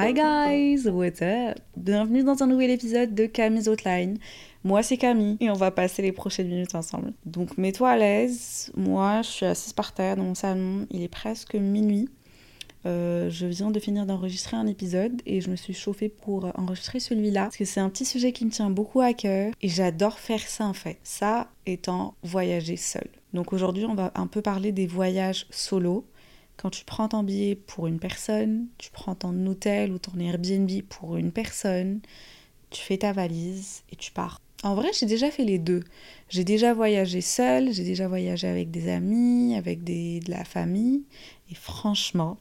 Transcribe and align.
Hi 0.00 0.14
guys, 0.14 0.88
what's 0.88 1.20
up? 1.22 1.58
Bienvenue 1.76 2.22
dans 2.22 2.40
un 2.40 2.46
nouvel 2.46 2.70
épisode 2.70 3.16
de 3.16 3.26
Camille's 3.26 3.66
Outline. 3.66 4.18
Moi 4.62 4.84
c'est 4.84 4.96
Camille 4.96 5.36
et 5.40 5.50
on 5.50 5.54
va 5.54 5.72
passer 5.72 6.02
les 6.02 6.12
prochaines 6.12 6.46
minutes 6.46 6.76
ensemble. 6.76 7.14
Donc 7.26 7.58
mets-toi 7.58 7.90
à 7.90 7.96
l'aise. 7.96 8.70
Moi 8.76 9.22
je 9.22 9.28
suis 9.28 9.46
assise 9.46 9.72
par 9.72 9.92
terre 9.92 10.14
dans 10.14 10.22
mon 10.22 10.36
salon. 10.36 10.86
Il 10.92 11.02
est 11.02 11.08
presque 11.08 11.56
minuit. 11.56 12.08
Euh, 12.86 13.28
je 13.28 13.46
viens 13.46 13.72
de 13.72 13.80
finir 13.80 14.06
d'enregistrer 14.06 14.56
un 14.56 14.68
épisode 14.68 15.20
et 15.26 15.40
je 15.40 15.50
me 15.50 15.56
suis 15.56 15.74
chauffée 15.74 16.08
pour 16.08 16.44
enregistrer 16.56 17.00
celui-là 17.00 17.46
parce 17.46 17.56
que 17.56 17.64
c'est 17.64 17.80
un 17.80 17.90
petit 17.90 18.04
sujet 18.04 18.30
qui 18.30 18.44
me 18.44 18.50
tient 18.50 18.70
beaucoup 18.70 19.00
à 19.00 19.14
cœur 19.14 19.52
et 19.60 19.68
j'adore 19.68 20.20
faire 20.20 20.42
ça 20.42 20.66
en 20.66 20.74
fait. 20.74 20.98
Ça 21.02 21.48
étant 21.66 22.14
voyager 22.22 22.76
seul. 22.76 23.08
Donc 23.34 23.52
aujourd'hui, 23.52 23.84
on 23.84 23.96
va 23.96 24.12
un 24.14 24.28
peu 24.28 24.42
parler 24.42 24.70
des 24.70 24.86
voyages 24.86 25.48
solo. 25.50 26.04
Quand 26.58 26.68
tu 26.68 26.84
prends 26.84 27.08
ton 27.08 27.22
billet 27.22 27.54
pour 27.54 27.86
une 27.86 27.98
personne, 27.98 28.66
tu 28.76 28.90
prends 28.90 29.14
ton 29.14 29.46
hôtel 29.46 29.92
ou 29.92 29.98
ton 29.98 30.18
Airbnb 30.18 30.70
pour 30.90 31.16
une 31.16 31.32
personne, 31.32 32.00
tu 32.68 32.82
fais 32.82 32.98
ta 32.98 33.12
valise 33.12 33.84
et 33.90 33.96
tu 33.96 34.12
pars. 34.12 34.42
En 34.62 34.74
vrai, 34.74 34.88
j'ai 34.92 35.06
déjà 35.06 35.30
fait 35.30 35.44
les 35.44 35.58
deux. 35.58 35.84
J'ai 36.28 36.44
déjà 36.44 36.74
voyagé 36.74 37.20
seul, 37.22 37.72
j'ai 37.72 37.84
déjà 37.84 38.08
voyagé 38.08 38.46
avec 38.46 38.70
des 38.70 38.90
amis, 38.90 39.54
avec 39.54 39.84
de 39.84 40.30
la 40.30 40.44
famille. 40.44 41.04
Et 41.50 41.54
franchement, 41.54 42.36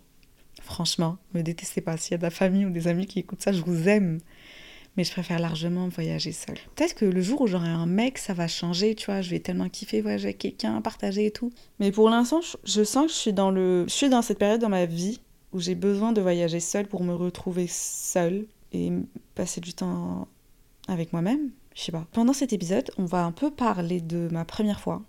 Franchement, 0.67 1.17
me 1.33 1.43
détestez 1.43 1.79
pas. 1.79 1.95
S'il 1.95 2.11
y 2.11 2.15
a 2.15 2.17
de 2.17 2.23
la 2.23 2.29
famille 2.29 2.65
ou 2.65 2.69
des 2.69 2.89
amis 2.89 3.05
qui 3.05 3.19
écoutent 3.19 3.41
ça, 3.41 3.53
je 3.53 3.61
vous 3.61 3.87
aime. 3.87 4.19
Mais 4.97 5.03
je 5.03 5.11
préfère 5.11 5.39
largement 5.39 5.87
voyager 5.87 6.31
seule. 6.31 6.57
Peut-être 6.75 6.95
que 6.95 7.05
le 7.05 7.21
jour 7.21 7.41
où 7.41 7.47
j'aurai 7.47 7.69
un 7.69 7.85
mec, 7.85 8.17
ça 8.17 8.33
va 8.33 8.47
changer, 8.47 8.95
tu 8.95 9.05
vois. 9.05 9.21
Je 9.21 9.29
vais 9.29 9.39
tellement 9.39 9.69
kiffer 9.69 10.01
voyager 10.01 10.25
avec 10.25 10.39
quelqu'un, 10.39 10.81
partager 10.81 11.27
et 11.27 11.31
tout. 11.31 11.51
Mais 11.79 11.91
pour 11.91 12.09
l'instant, 12.09 12.41
je 12.63 12.83
sens 12.83 13.05
que 13.05 13.11
je 13.11 13.17
suis 13.17 13.33
dans 13.33 13.51
le, 13.51 13.85
je 13.87 13.93
suis 13.93 14.09
dans 14.09 14.23
cette 14.23 14.39
période 14.39 14.59
dans 14.59 14.69
ma 14.69 14.85
vie 14.85 15.21
où 15.53 15.59
j'ai 15.59 15.75
besoin 15.75 16.11
de 16.11 16.21
voyager 16.21 16.59
seule 16.59 16.87
pour 16.87 17.03
me 17.03 17.13
retrouver 17.13 17.67
seule 17.69 18.45
et 18.73 18.91
passer 19.35 19.61
du 19.61 19.73
temps 19.73 20.27
avec 20.87 21.13
moi-même. 21.13 21.51
Je 21.75 21.83
sais 21.83 21.91
pas. 21.91 22.05
Pendant 22.11 22.33
cet 22.33 22.53
épisode, 22.53 22.89
on 22.97 23.05
va 23.05 23.23
un 23.23 23.31
peu 23.31 23.51
parler 23.51 24.01
de 24.01 24.27
ma 24.31 24.45
première 24.45 24.79
fois. 24.79 25.03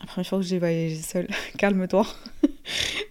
La 0.00 0.06
première 0.06 0.26
fois 0.26 0.38
que 0.38 0.44
j'ai 0.44 0.58
voyagé 0.58 0.96
seule. 0.96 1.28
Calme-toi. 1.58 2.06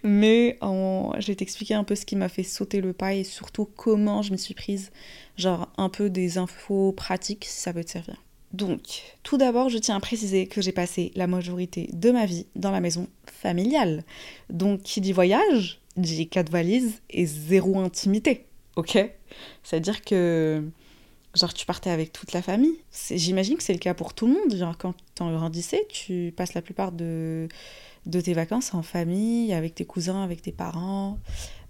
Mais 0.04 0.58
je 0.62 1.26
vais 1.26 1.34
t'expliquer 1.34 1.74
un 1.74 1.82
peu 1.82 1.94
ce 1.94 2.04
qui 2.04 2.14
m'a 2.14 2.28
fait 2.28 2.42
sauter 2.42 2.80
le 2.80 2.92
pas 2.92 3.14
et 3.14 3.24
surtout 3.24 3.64
comment 3.64 4.20
je 4.20 4.32
me 4.32 4.36
suis 4.36 4.54
prise, 4.54 4.92
genre 5.36 5.68
un 5.78 5.88
peu 5.88 6.10
des 6.10 6.36
infos 6.38 6.92
pratiques 6.92 7.46
si 7.46 7.60
ça 7.60 7.72
peut 7.72 7.82
te 7.82 7.90
servir. 7.90 8.22
Donc, 8.52 9.16
tout 9.24 9.36
d'abord, 9.36 9.68
je 9.68 9.78
tiens 9.78 9.96
à 9.96 10.00
préciser 10.00 10.46
que 10.46 10.60
j'ai 10.60 10.70
passé 10.70 11.10
la 11.16 11.26
majorité 11.26 11.88
de 11.92 12.12
ma 12.12 12.24
vie 12.24 12.46
dans 12.54 12.70
la 12.70 12.80
maison 12.80 13.08
familiale. 13.26 14.04
Donc, 14.48 14.82
qui 14.82 15.00
dit 15.00 15.12
voyage, 15.12 15.80
dit 15.96 16.28
quatre 16.28 16.50
valises 16.50 17.00
et 17.10 17.26
zéro 17.26 17.80
intimité. 17.80 18.44
Ok? 18.76 18.96
C'est-à-dire 19.64 20.02
que, 20.02 20.62
genre, 21.34 21.52
tu 21.52 21.66
partais 21.66 21.90
avec 21.90 22.12
toute 22.12 22.32
la 22.32 22.42
famille. 22.42 22.78
J'imagine 23.10 23.56
que 23.56 23.62
c'est 23.62 23.72
le 23.72 23.78
cas 23.78 23.94
pour 23.94 24.14
tout 24.14 24.26
le 24.26 24.34
monde. 24.34 24.54
Genre, 24.54 24.76
quand 24.78 24.94
tu 25.14 25.24
grandissais, 25.24 25.86
tu 25.88 26.32
passes 26.36 26.54
la 26.54 26.62
plupart 26.62 26.92
de 26.92 27.48
de 28.06 28.20
tes 28.20 28.34
vacances 28.34 28.74
en 28.74 28.82
famille, 28.82 29.52
avec 29.52 29.74
tes 29.74 29.84
cousins, 29.84 30.22
avec 30.22 30.42
tes 30.42 30.52
parents. 30.52 31.18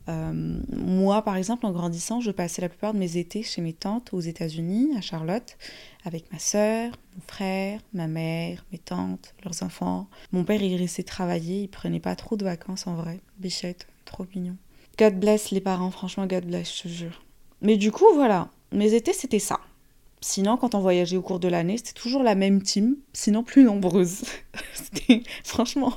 Euh, 0.09 0.59
moi, 0.77 1.23
par 1.23 1.37
exemple, 1.37 1.65
en 1.65 1.71
grandissant, 1.71 2.21
je 2.21 2.31
passais 2.31 2.61
la 2.61 2.69
plupart 2.69 2.93
de 2.93 2.99
mes 2.99 3.17
étés 3.17 3.43
chez 3.43 3.63
mes 3.63 3.73
tantes 3.73 4.13
aux 4.13 4.21
États-Unis, 4.21 4.91
à 4.97 5.01
Charlotte, 5.01 5.57
avec 6.05 6.31
ma 6.33 6.39
sœur, 6.39 6.93
mon 7.15 7.23
frère, 7.27 7.81
ma 7.93 8.07
mère, 8.07 8.65
mes 8.73 8.79
tantes, 8.79 9.35
leurs 9.45 9.63
enfants. 9.63 10.09
Mon 10.33 10.45
père, 10.45 10.63
il 10.63 10.77
restait 10.77 11.05
travailler, 11.05 11.63
il 11.63 11.69
prenait 11.69 12.01
pas 12.01 12.17
trop 12.17 12.37
de 12.37 12.45
vacances 12.45 12.87
en 12.87 12.95
vrai. 12.95 13.21
Bichette, 13.39 13.87
trop 14.05 14.27
mignon. 14.35 14.57
God 14.99 15.19
bless 15.19 15.51
les 15.51 15.61
parents, 15.61 15.91
franchement, 15.91 16.27
God 16.27 16.45
bless, 16.45 16.77
je 16.77 16.83
te 16.83 16.89
jure. 16.89 17.23
Mais 17.63 17.77
du 17.77 17.91
coup, 17.91 18.13
voilà, 18.15 18.49
mes 18.75 18.95
étés, 18.95 19.13
c'était 19.13 19.39
ça. 19.39 19.61
Sinon, 20.21 20.57
quand 20.57 20.75
on 20.75 20.81
voyageait 20.81 21.17
au 21.19 21.23
cours 21.23 21.39
de 21.39 21.49
l'année, 21.49 21.77
c'était 21.77 21.93
toujours 21.93 22.23
la 22.23 22.35
même 22.35 22.63
team, 22.63 22.97
sinon 23.13 23.43
plus 23.43 23.63
nombreuse. 23.63 24.23
franchement, 25.45 25.95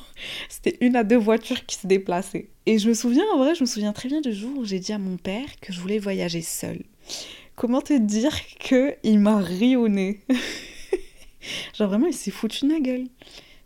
c'était 0.50 0.78
une 0.82 0.98
à 0.98 1.04
deux 1.04 1.18
voitures 1.18 1.66
qui 1.66 1.78
se 1.78 1.88
déplaçaient. 1.88 2.50
Et 2.66 2.78
je 2.78 2.90
me 2.90 2.94
souviens, 2.94 3.24
en 3.34 3.38
vrai, 3.38 3.56
je 3.56 3.62
me 3.62 3.66
souviens 3.66 3.94
très 3.94 4.10
bien 4.10 4.20
du 4.20 4.34
jour 4.34 4.52
où 4.58 4.66
j'ai 4.66 4.80
dit 4.80 4.92
à 4.92 4.98
mon 4.98 5.16
père 5.16 5.48
que 5.62 5.72
je 5.72 5.80
voulais 5.80 5.98
voyager 5.98 6.42
seule. 6.42 6.84
Comment 7.56 7.82
te 7.82 7.98
dire 7.98 8.36
que 8.60 8.96
il 9.04 9.20
m'a 9.20 9.40
ri 9.40 9.78
au 9.78 9.88
nez 9.88 10.20
Genre 11.74 11.88
vraiment, 11.88 12.08
il 12.08 12.14
s'est 12.14 12.32
foutu 12.32 12.66
de 12.66 12.74
ma 12.74 12.82
gueule. 12.82 13.08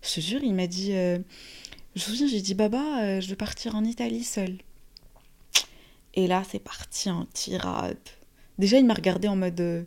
Je 0.04 0.14
te 0.14 0.20
jure, 0.22 0.44
il 0.44 0.54
m'a 0.54 0.68
dit... 0.68 0.94
Euh, 0.94 1.18
je 1.96 2.02
me 2.02 2.16
souviens, 2.16 2.28
j'ai 2.28 2.42
dit, 2.42 2.54
Baba, 2.54 3.02
euh, 3.02 3.20
je 3.20 3.28
veux 3.28 3.36
partir 3.36 3.76
en 3.76 3.84
Italie 3.84 4.24
seule. 4.24 4.60
Et 6.14 6.28
là, 6.28 6.44
c'est 6.50 6.60
parti 6.60 7.10
en 7.10 7.26
tirade. 7.34 7.98
Déjà, 8.58 8.78
il 8.78 8.86
m'a 8.86 8.94
regardé 8.94 9.28
en 9.28 9.36
mode... 9.36 9.60
Euh, 9.60 9.84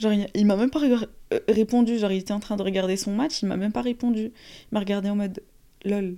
Genre, 0.00 0.12
il, 0.34 0.46
m'a 0.46 0.56
même 0.56 0.70
pas 0.70 0.82
euh, 0.82 1.40
répondu. 1.46 1.98
Genre, 1.98 2.10
il 2.10 2.18
était 2.18 2.32
en 2.32 2.40
train 2.40 2.56
de 2.56 2.62
regarder 2.62 2.96
son 2.96 3.12
match, 3.12 3.42
il 3.42 3.46
m'a 3.48 3.58
même 3.58 3.72
pas 3.72 3.82
répondu. 3.82 4.32
Il 4.32 4.68
m'a 4.72 4.80
regardé 4.80 5.10
en 5.10 5.16
mode 5.16 5.42
lol. 5.84 6.16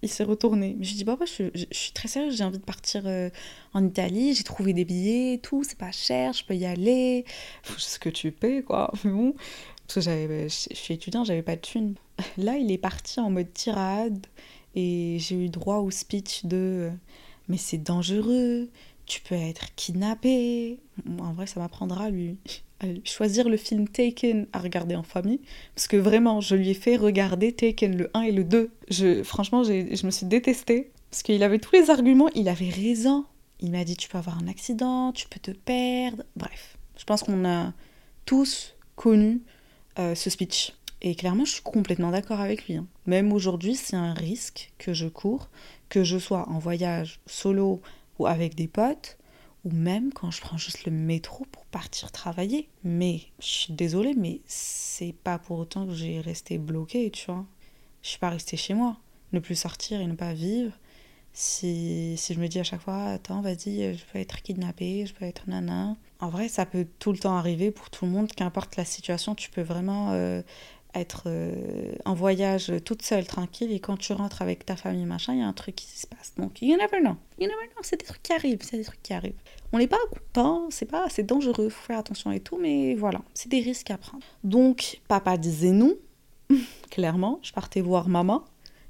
Il 0.00 0.08
s'est 0.08 0.24
retourné. 0.24 0.74
Mais 0.78 0.84
je 0.84 0.94
dis, 0.94 1.04
papa, 1.04 1.26
je, 1.26 1.50
je, 1.54 1.66
suis 1.70 1.92
très 1.92 2.08
sérieuse, 2.08 2.38
j'ai 2.38 2.44
envie 2.44 2.58
de 2.58 2.64
partir 2.64 3.02
euh, 3.04 3.28
en 3.74 3.84
Italie, 3.84 4.34
j'ai 4.34 4.44
trouvé 4.44 4.72
des 4.72 4.86
billets 4.86 5.34
et 5.34 5.38
tout, 5.38 5.62
c'est 5.62 5.76
pas 5.76 5.92
cher, 5.92 6.32
je 6.32 6.42
peux 6.42 6.56
y 6.56 6.64
aller. 6.64 7.26
Ce 7.76 7.98
que 7.98 8.08
tu 8.08 8.32
payes, 8.32 8.62
quoi. 8.62 8.90
Mais 9.04 9.10
bon, 9.10 9.34
parce 9.86 9.96
que 9.96 10.00
j'avais, 10.00 10.48
je 10.48 10.74
suis 10.74 10.94
étudiant, 10.94 11.22
j'avais 11.24 11.42
pas 11.42 11.56
de 11.56 11.60
thunes. 11.60 11.96
Là, 12.38 12.56
il 12.56 12.72
est 12.72 12.78
parti 12.78 13.20
en 13.20 13.28
mode 13.28 13.52
tirade 13.52 14.26
et 14.74 15.18
j'ai 15.20 15.36
eu 15.36 15.48
droit 15.50 15.78
au 15.78 15.90
speech 15.90 16.46
de 16.46 16.90
mais 17.48 17.56
c'est 17.56 17.78
dangereux, 17.78 18.68
tu 19.08 19.20
peux 19.22 19.34
être 19.34 19.74
kidnappé. 19.74 20.78
En 21.18 21.32
vrai, 21.32 21.46
ça 21.46 21.60
m'apprendra, 21.60 22.10
lui 22.10 22.38
choisir 23.04 23.48
le 23.48 23.56
film 23.56 23.88
Taken 23.88 24.46
à 24.52 24.60
regarder 24.60 24.94
en 24.94 25.02
famille. 25.02 25.40
Parce 25.74 25.88
que 25.88 25.96
vraiment, 25.96 26.40
je 26.40 26.54
lui 26.54 26.70
ai 26.70 26.74
fait 26.74 26.96
regarder 26.96 27.52
Taken 27.52 27.96
le 27.96 28.10
1 28.14 28.22
et 28.22 28.32
le 28.32 28.44
2. 28.44 28.70
Je, 28.88 29.22
franchement, 29.22 29.64
je 29.64 30.06
me 30.06 30.10
suis 30.10 30.26
détestée. 30.26 30.90
Parce 31.10 31.22
qu'il 31.22 31.42
avait 31.42 31.58
tous 31.58 31.72
les 31.74 31.90
arguments, 31.90 32.28
il 32.34 32.48
avait 32.48 32.68
raison. 32.68 33.24
Il 33.60 33.72
m'a 33.72 33.84
dit 33.84 33.96
tu 33.96 34.08
peux 34.08 34.18
avoir 34.18 34.38
un 34.38 34.46
accident, 34.46 35.12
tu 35.12 35.26
peux 35.28 35.40
te 35.40 35.50
perdre. 35.50 36.22
Bref, 36.36 36.76
je 36.96 37.04
pense 37.04 37.22
qu'on 37.22 37.44
a 37.44 37.72
tous 38.24 38.76
connu 38.94 39.40
euh, 39.98 40.14
ce 40.14 40.30
speech. 40.30 40.74
Et 41.00 41.14
clairement, 41.14 41.44
je 41.44 41.52
suis 41.52 41.62
complètement 41.62 42.10
d'accord 42.10 42.40
avec 42.40 42.66
lui. 42.66 42.76
Hein. 42.76 42.86
Même 43.06 43.32
aujourd'hui, 43.32 43.74
c'est 43.74 43.96
un 43.96 44.12
risque 44.12 44.72
que 44.78 44.92
je 44.92 45.06
cours, 45.06 45.48
que 45.88 46.04
je 46.04 46.18
sois 46.18 46.48
en 46.48 46.58
voyage 46.58 47.20
solo 47.26 47.80
ou 48.18 48.26
avec 48.26 48.54
des 48.54 48.68
potes 48.68 49.18
ou 49.64 49.70
même 49.70 50.12
quand 50.12 50.30
je 50.30 50.40
prends 50.40 50.56
juste 50.56 50.84
le 50.84 50.92
métro 50.92 51.44
pour 51.50 51.64
partir 51.66 52.12
travailler. 52.12 52.68
Mais 52.84 53.22
je 53.40 53.46
suis 53.46 53.72
désolée, 53.72 54.14
mais 54.14 54.40
c'est 54.46 55.14
pas 55.24 55.38
pour 55.38 55.58
autant 55.58 55.86
que 55.86 55.94
j'ai 55.94 56.20
resté 56.20 56.58
bloquée, 56.58 57.10
tu 57.10 57.26
vois. 57.26 57.44
Je 58.02 58.10
suis 58.10 58.18
pas 58.18 58.30
restée 58.30 58.56
chez 58.56 58.74
moi. 58.74 58.96
Ne 59.32 59.40
plus 59.40 59.56
sortir 59.56 60.00
et 60.00 60.06
ne 60.06 60.14
pas 60.14 60.32
vivre. 60.32 60.72
Si, 61.32 62.14
si 62.16 62.34
je 62.34 62.40
me 62.40 62.48
dis 62.48 62.58
à 62.58 62.64
chaque 62.64 62.80
fois, 62.80 63.04
attends, 63.04 63.42
vas-y, 63.42 63.94
je 63.96 64.04
peux 64.12 64.18
être 64.18 64.42
kidnappée, 64.42 65.06
je 65.06 65.14
peux 65.14 65.24
être 65.24 65.48
nana. 65.48 65.96
En 66.20 66.30
vrai, 66.30 66.48
ça 66.48 66.66
peut 66.66 66.86
tout 66.98 67.12
le 67.12 67.18
temps 67.18 67.36
arriver 67.36 67.70
pour 67.70 67.90
tout 67.90 68.06
le 68.06 68.10
monde, 68.10 68.32
qu'importe 68.32 68.76
la 68.76 68.84
situation, 68.84 69.34
tu 69.34 69.50
peux 69.50 69.62
vraiment 69.62 70.10
euh, 70.12 70.42
être 71.00 71.24
euh, 71.26 71.92
en 72.04 72.14
voyage 72.14 72.72
toute 72.84 73.02
seule, 73.02 73.26
tranquille, 73.26 73.72
et 73.72 73.80
quand 73.80 73.96
tu 73.96 74.12
rentres 74.12 74.42
avec 74.42 74.64
ta 74.64 74.76
famille, 74.76 75.04
machin, 75.04 75.34
il 75.34 75.40
y 75.40 75.42
a 75.42 75.46
un 75.46 75.52
truc 75.52 75.76
qui 75.76 75.86
se 75.86 76.06
passe. 76.06 76.34
Donc, 76.36 76.62
you 76.62 76.76
never 76.76 77.00
know. 77.00 77.16
You 77.38 77.46
never 77.46 77.68
know. 77.74 77.82
C'est 77.82 78.00
des 78.00 78.06
trucs 78.06 78.22
qui 78.22 78.32
arrivent. 78.32 78.60
C'est 78.62 78.78
des 78.78 78.84
trucs 78.84 79.02
qui 79.02 79.12
arrivent. 79.12 79.40
On 79.72 79.78
n'est 79.78 79.86
pas 79.86 79.98
content, 80.10 80.68
c'est 80.70 80.86
pas, 80.86 81.06
c'est 81.10 81.24
dangereux, 81.24 81.68
faut 81.68 81.86
faire 81.86 81.98
attention 81.98 82.32
et 82.32 82.40
tout, 82.40 82.58
mais 82.58 82.94
voilà, 82.94 83.20
c'est 83.34 83.50
des 83.50 83.60
risques 83.60 83.90
à 83.90 83.98
prendre. 83.98 84.24
Donc, 84.42 85.00
papa 85.08 85.36
disait 85.36 85.72
non, 85.72 85.94
clairement. 86.90 87.38
Je 87.42 87.52
partais 87.52 87.80
voir 87.80 88.08
maman 88.08 88.44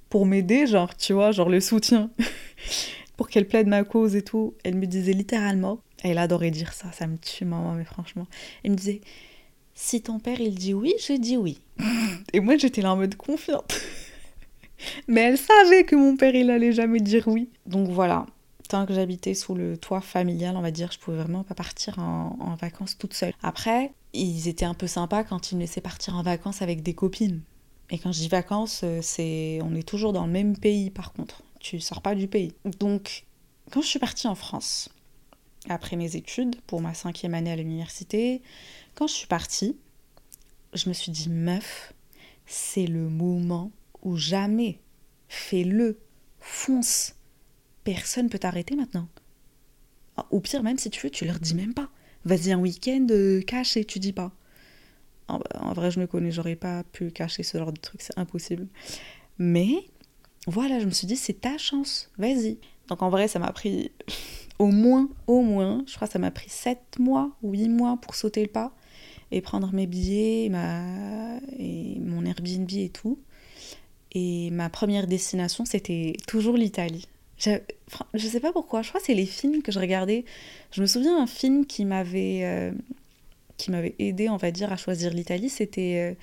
pour 0.08 0.24
m'aider, 0.24 0.66
genre, 0.66 0.96
tu 0.96 1.12
vois, 1.12 1.32
genre 1.32 1.48
le 1.48 1.60
soutien, 1.60 2.10
pour 3.16 3.28
qu'elle 3.28 3.48
plaide 3.48 3.66
ma 3.66 3.84
cause 3.84 4.14
et 4.14 4.22
tout. 4.22 4.54
Elle 4.64 4.76
me 4.76 4.86
disait 4.86 5.12
littéralement, 5.12 5.80
elle 6.02 6.18
adorait 6.18 6.50
dire 6.50 6.72
ça, 6.72 6.92
ça 6.92 7.06
me 7.06 7.18
tue 7.18 7.44
maman, 7.44 7.72
mais 7.72 7.84
franchement. 7.84 8.26
Elle 8.62 8.72
me 8.72 8.76
disait, 8.76 9.00
si 9.78 10.02
ton 10.02 10.18
père 10.18 10.40
il 10.40 10.56
dit 10.56 10.74
oui, 10.74 10.92
je 11.06 11.12
dis 11.12 11.36
oui. 11.36 11.60
Et 12.32 12.40
moi 12.40 12.56
j'étais 12.56 12.82
là 12.82 12.92
en 12.92 12.96
mode 12.96 13.14
confiante. 13.14 13.80
Mais 15.08 15.20
elle 15.20 15.38
savait 15.38 15.84
que 15.84 15.94
mon 15.94 16.16
père, 16.16 16.34
il 16.34 16.50
allait 16.50 16.72
jamais 16.72 16.98
dire 17.00 17.28
oui. 17.28 17.48
Donc 17.64 17.88
voilà, 17.88 18.26
tant 18.68 18.86
que 18.86 18.92
j'habitais 18.92 19.34
sous 19.34 19.54
le 19.54 19.76
toit 19.76 20.00
familial, 20.00 20.56
on 20.56 20.62
va 20.62 20.72
dire, 20.72 20.90
je 20.90 20.98
pouvais 20.98 21.18
vraiment 21.18 21.44
pas 21.44 21.54
partir 21.54 21.98
en, 22.00 22.36
en, 22.40 22.56
vacances 22.56 22.98
toute 22.98 23.14
seule. 23.14 23.32
Après, 23.42 23.92
ils 24.12 24.48
étaient 24.48 24.64
un 24.64 24.74
peu 24.74 24.88
sympas 24.88 25.22
quand 25.22 25.52
ils 25.52 25.54
me 25.54 25.60
laissaient 25.60 25.80
partir 25.80 26.16
en 26.16 26.22
vacances 26.22 26.60
avec 26.60 26.82
des 26.82 26.94
copines. 26.94 27.40
Et 27.90 27.98
quand 27.98 28.10
je 28.10 28.18
dis 28.18 28.28
vacances, 28.28 28.80
euh, 28.82 28.98
c'est 29.00 29.60
on 29.62 29.76
est 29.76 29.86
toujours 29.86 30.12
dans 30.12 30.26
le 30.26 30.32
même 30.32 30.58
pays 30.58 30.90
par 30.90 31.12
contre. 31.12 31.42
Tu 31.60 31.78
sors 31.78 32.02
pas 32.02 32.16
du 32.16 32.26
pays. 32.26 32.52
Donc, 32.80 33.26
quand 33.70 33.80
je 33.80 33.86
suis 33.86 33.98
partie 34.00 34.26
en 34.26 34.34
France, 34.34 34.90
après 35.68 35.96
mes 35.96 36.16
études, 36.16 36.60
pour 36.62 36.80
ma 36.80 36.94
cinquième 36.94 37.34
année 37.34 37.52
à 37.52 37.56
l'université, 37.56 38.42
quand 38.98 39.06
je 39.06 39.14
suis 39.14 39.28
partie, 39.28 39.76
je 40.74 40.88
me 40.88 40.92
suis 40.92 41.12
dit, 41.12 41.28
meuf, 41.28 41.94
c'est 42.46 42.88
le 42.88 43.08
moment 43.08 43.70
ou 44.02 44.16
jamais. 44.16 44.80
Fais-le. 45.28 46.00
Fonce. 46.40 47.14
Personne 47.84 48.28
peut 48.28 48.40
t'arrêter 48.40 48.74
maintenant. 48.74 49.08
Ah, 50.16 50.26
au 50.32 50.40
pire, 50.40 50.64
même 50.64 50.78
si 50.78 50.90
tu 50.90 51.00
veux, 51.00 51.10
tu 51.10 51.24
leur 51.26 51.38
dis 51.38 51.54
même 51.54 51.74
pas. 51.74 51.88
Vas-y 52.24 52.50
un 52.50 52.58
week-end, 52.58 53.06
euh, 53.10 53.40
cache 53.42 53.76
et 53.76 53.84
tu 53.84 54.00
dis 54.00 54.12
pas. 54.12 54.32
En, 55.28 55.38
vrai, 55.74 55.92
je 55.92 56.00
me 56.00 56.08
connais, 56.08 56.32
j'aurais 56.32 56.56
pas 56.56 56.82
pu 56.82 57.12
cacher 57.12 57.44
ce 57.44 57.56
genre 57.56 57.72
de 57.72 57.78
truc, 57.78 58.02
c'est 58.02 58.18
impossible. 58.18 58.66
Mais 59.38 59.74
voilà, 60.48 60.80
je 60.80 60.86
me 60.86 60.90
suis 60.90 61.06
dit, 61.06 61.16
c'est 61.16 61.40
ta 61.40 61.56
chance, 61.56 62.10
vas-y. 62.18 62.58
Donc 62.88 63.02
en 63.02 63.10
vrai, 63.10 63.28
ça 63.28 63.38
m'a 63.38 63.52
pris 63.52 63.92
au 64.58 64.72
moins, 64.72 65.08
au 65.28 65.42
moins, 65.42 65.84
je 65.86 65.94
crois 65.94 66.08
ça 66.08 66.18
m'a 66.18 66.32
pris 66.32 66.48
7 66.48 66.98
mois 66.98 67.30
ou 67.42 67.52
8 67.52 67.68
mois 67.68 67.96
pour 68.00 68.16
sauter 68.16 68.42
le 68.42 68.48
pas 68.48 68.72
et 69.30 69.40
prendre 69.40 69.72
mes 69.72 69.86
billets, 69.86 70.48
ma... 70.48 71.38
et 71.58 71.98
mon 72.00 72.24
Airbnb 72.24 72.70
et 72.72 72.88
tout. 72.88 73.18
Et 74.12 74.50
ma 74.50 74.70
première 74.70 75.06
destination, 75.06 75.64
c'était 75.64 76.16
toujours 76.26 76.56
l'Italie. 76.56 77.06
Je... 77.38 77.50
je 78.14 78.26
sais 78.26 78.40
pas 78.40 78.52
pourquoi, 78.52 78.82
je 78.82 78.88
crois 78.88 79.00
que 79.00 79.06
c'est 79.06 79.14
les 79.14 79.26
films 79.26 79.62
que 79.62 79.72
je 79.72 79.78
regardais. 79.78 80.24
Je 80.72 80.80
me 80.80 80.86
souviens 80.86 81.18
d'un 81.18 81.26
film 81.26 81.66
qui 81.66 81.84
m'avait 81.84 82.40
euh, 82.44 82.72
aidé, 83.98 84.28
on 84.28 84.36
va 84.36 84.50
dire, 84.50 84.72
à 84.72 84.76
choisir 84.76 85.12
l'Italie, 85.12 85.50
c'était 85.50 86.16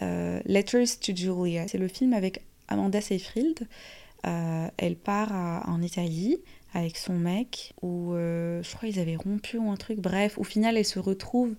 euh, 0.00 0.02
euh, 0.02 0.40
Letters 0.46 0.98
to 1.00 1.14
Julia. 1.14 1.66
C'est 1.68 1.78
le 1.78 1.88
film 1.88 2.12
avec 2.12 2.42
Amanda 2.68 3.00
Seyfried. 3.00 3.66
elle 4.22 4.96
part 4.96 5.32
en 5.68 5.82
Italie 5.82 6.38
avec 6.74 6.96
son 6.96 7.14
mec, 7.14 7.74
où 7.82 8.12
je 8.14 8.76
crois 8.76 8.88
qu'ils 8.88 9.00
avaient 9.00 9.16
rompu 9.16 9.58
ou 9.58 9.70
un 9.70 9.76
truc. 9.76 9.98
Bref, 9.98 10.38
au 10.38 10.44
final, 10.44 10.76
elle 10.76 10.84
se 10.84 10.98
retrouve 10.98 11.54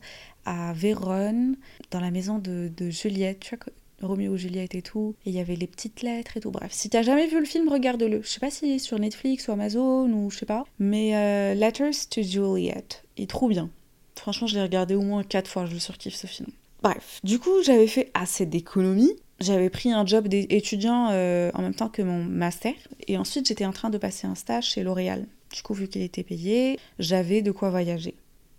à 0.45 0.73
Vérone, 0.73 1.55
dans 1.91 1.99
la 1.99 2.11
maison 2.11 2.39
de, 2.39 2.71
Juliette. 2.89 3.39
Tu 3.39 3.55
vois, 3.55 3.65
Roméo 4.01 4.37
Juliette 4.37 4.75
et 4.75 4.81
tout, 4.81 5.15
et 5.25 5.29
il 5.31 5.35
y 5.35 5.39
avait 5.39 5.55
les 5.55 5.67
petites 5.67 6.01
lettres 6.01 6.37
et 6.37 6.39
tout. 6.39 6.51
Bref, 6.51 6.71
si 6.71 6.89
t'as 6.89 7.01
jamais 7.01 7.27
vu 7.27 7.39
le 7.39 7.45
film, 7.45 7.67
regarde-le. 7.67 8.21
Je 8.21 8.27
sais 8.27 8.39
pas 8.39 8.51
s'il 8.51 8.71
est 8.71 8.79
sur 8.79 8.99
Netflix 8.99 9.47
ou 9.47 9.51
Amazon 9.51 10.09
ou 10.11 10.29
je 10.29 10.37
sais 10.37 10.45
pas, 10.45 10.65
mais 10.79 11.15
euh, 11.15 11.53
Letters 11.55 12.07
to 12.09 12.21
Juliet, 12.21 12.85
il 13.17 13.23
est 13.23 13.27
trop 13.27 13.47
bien. 13.47 13.69
Franchement, 14.15 14.47
je 14.47 14.55
l'ai 14.55 14.61
regardé 14.61 14.95
au 14.95 15.01
moins 15.01 15.23
quatre 15.23 15.49
fois, 15.49 15.65
je 15.65 15.73
le 15.73 15.79
surkiffe 15.79 16.15
ce 16.15 16.27
film. 16.27 16.49
Bref, 16.83 17.19
du 17.23 17.39
coup, 17.39 17.63
j'avais 17.63 17.87
fait 17.87 18.11
assez 18.13 18.45
d'économies. 18.45 19.15
J'avais 19.39 19.69
pris 19.69 19.91
un 19.91 20.05
job 20.05 20.27
d'étudiant 20.27 21.09
euh, 21.11 21.51
en 21.53 21.61
même 21.61 21.75
temps 21.75 21.89
que 21.89 22.01
mon 22.01 22.23
master, 22.23 22.73
et 23.07 23.17
ensuite 23.17 23.47
j'étais 23.47 23.65
en 23.65 23.71
train 23.71 23.89
de 23.89 23.97
passer 23.97 24.25
un 24.25 24.35
stage 24.35 24.65
chez 24.65 24.83
L'Oréal. 24.83 25.25
Du 25.53 25.61
coup, 25.61 25.73
vu 25.73 25.87
qu'il 25.87 26.01
était 26.01 26.23
payé, 26.23 26.79
j'avais 26.99 27.41
de 27.41 27.51
quoi 27.51 27.69
voyager 27.69 28.15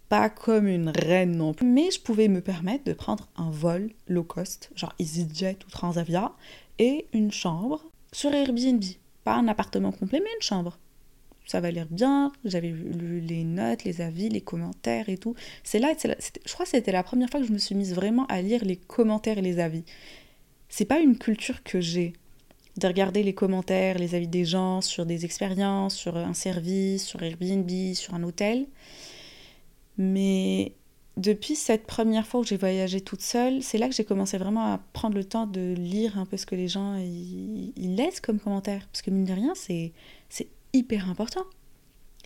pas 0.09 0.31
comme 0.31 0.69
une 0.69 0.89
reine 0.89 1.37
non 1.37 1.53
plus, 1.53 1.67
mais 1.67 1.91
je 1.91 2.01
pouvais 2.01 2.29
me 2.29 2.41
permettre 2.41 2.85
de 2.85 2.93
prendre 2.93 3.29
un 3.37 3.51
vol 3.51 3.91
low 4.09 4.25
cost, 4.25 4.71
genre 4.75 4.95
EasyJet 4.99 5.59
ou 5.67 5.71
Transavia, 5.71 6.33
et 6.79 7.07
une 7.13 7.31
chambre 7.31 7.85
sur 8.13 8.33
Airbnb. 8.33 8.83
Pas 9.25 9.35
un 9.35 9.49
appartement 9.49 9.93
complet, 9.93 10.21
mais 10.21 10.31
une 10.35 10.43
chambre. 10.43 10.79
Ça 11.47 11.61
va 11.61 11.71
l'air 11.71 11.87
bien, 11.91 12.33
j'avais 12.45 12.69
lu 12.69 13.21
les 13.21 13.45
notes, 13.45 13.85
les 13.85 14.01
avis, 14.01 14.29
les 14.29 14.41
commentaires 14.41 15.09
et 15.09 15.17
tout. 15.17 15.35
C'est 15.63 15.79
là, 15.79 15.95
je 15.99 16.53
crois 16.53 16.65
que 16.65 16.71
c'était 16.71 16.93
la 16.93 17.03
première 17.03 17.31
fois 17.31 17.41
que 17.41 17.47
je 17.47 17.53
me 17.53 17.59
suis 17.59 17.75
mise 17.75 17.95
vraiment 17.95 18.27
à 18.27 18.43
lire 18.43 18.65
les 18.65 18.77
commentaires 18.77 19.39
et 19.39 19.43
les 19.43 19.59
avis. 19.59 19.85
C'est 20.69 20.85
pas 20.85 21.01
une 21.01 21.19
culture 21.19 21.63
que 21.63 21.81
j'ai 21.81 22.13
de 22.77 22.87
regarder 22.87 23.23
les 23.23 23.35
commentaires, 23.35 23.99
les 23.99 24.15
avis 24.15 24.29
des 24.29 24.45
gens 24.45 24.81
sur 24.81 25.05
des 25.05 25.25
expériences, 25.25 25.97
sur 25.97 26.17
un 26.17 26.35
service, 26.35 27.05
sur 27.05 27.23
Airbnb, 27.23 27.95
sur 27.95 28.15
un 28.15 28.23
hôtel. 28.23 28.67
Mais 29.97 30.73
depuis 31.17 31.57
cette 31.57 31.87
première 31.87 32.27
fois 32.27 32.41
où 32.41 32.45
j'ai 32.45 32.57
voyagé 32.57 33.01
toute 33.01 33.23
seule, 33.23 33.63
c'est 33.63 33.79
là 33.79 33.89
que 33.89 33.95
j'ai 33.95 34.05
commencé 34.05 34.39
vraiment 34.39 34.75
à 34.75 34.81
prendre 34.93 35.17
le 35.17 35.25
temps 35.25 35.47
de 35.47 35.75
lire 35.77 36.17
un 36.19 36.27
peu 36.27 36.37
ce 36.37 36.47
que 36.47 36.55
les 36.55 36.69
gens 36.69 36.97
laissent 37.77 38.21
comme 38.21 38.39
commentaires. 38.39 38.87
Parce 38.93 39.03
que 39.03 39.11
mine 39.11 39.25
de 39.25 39.33
rien, 39.33 39.55
c'est 39.57 39.93
hyper 40.73 41.11
important. 41.11 41.45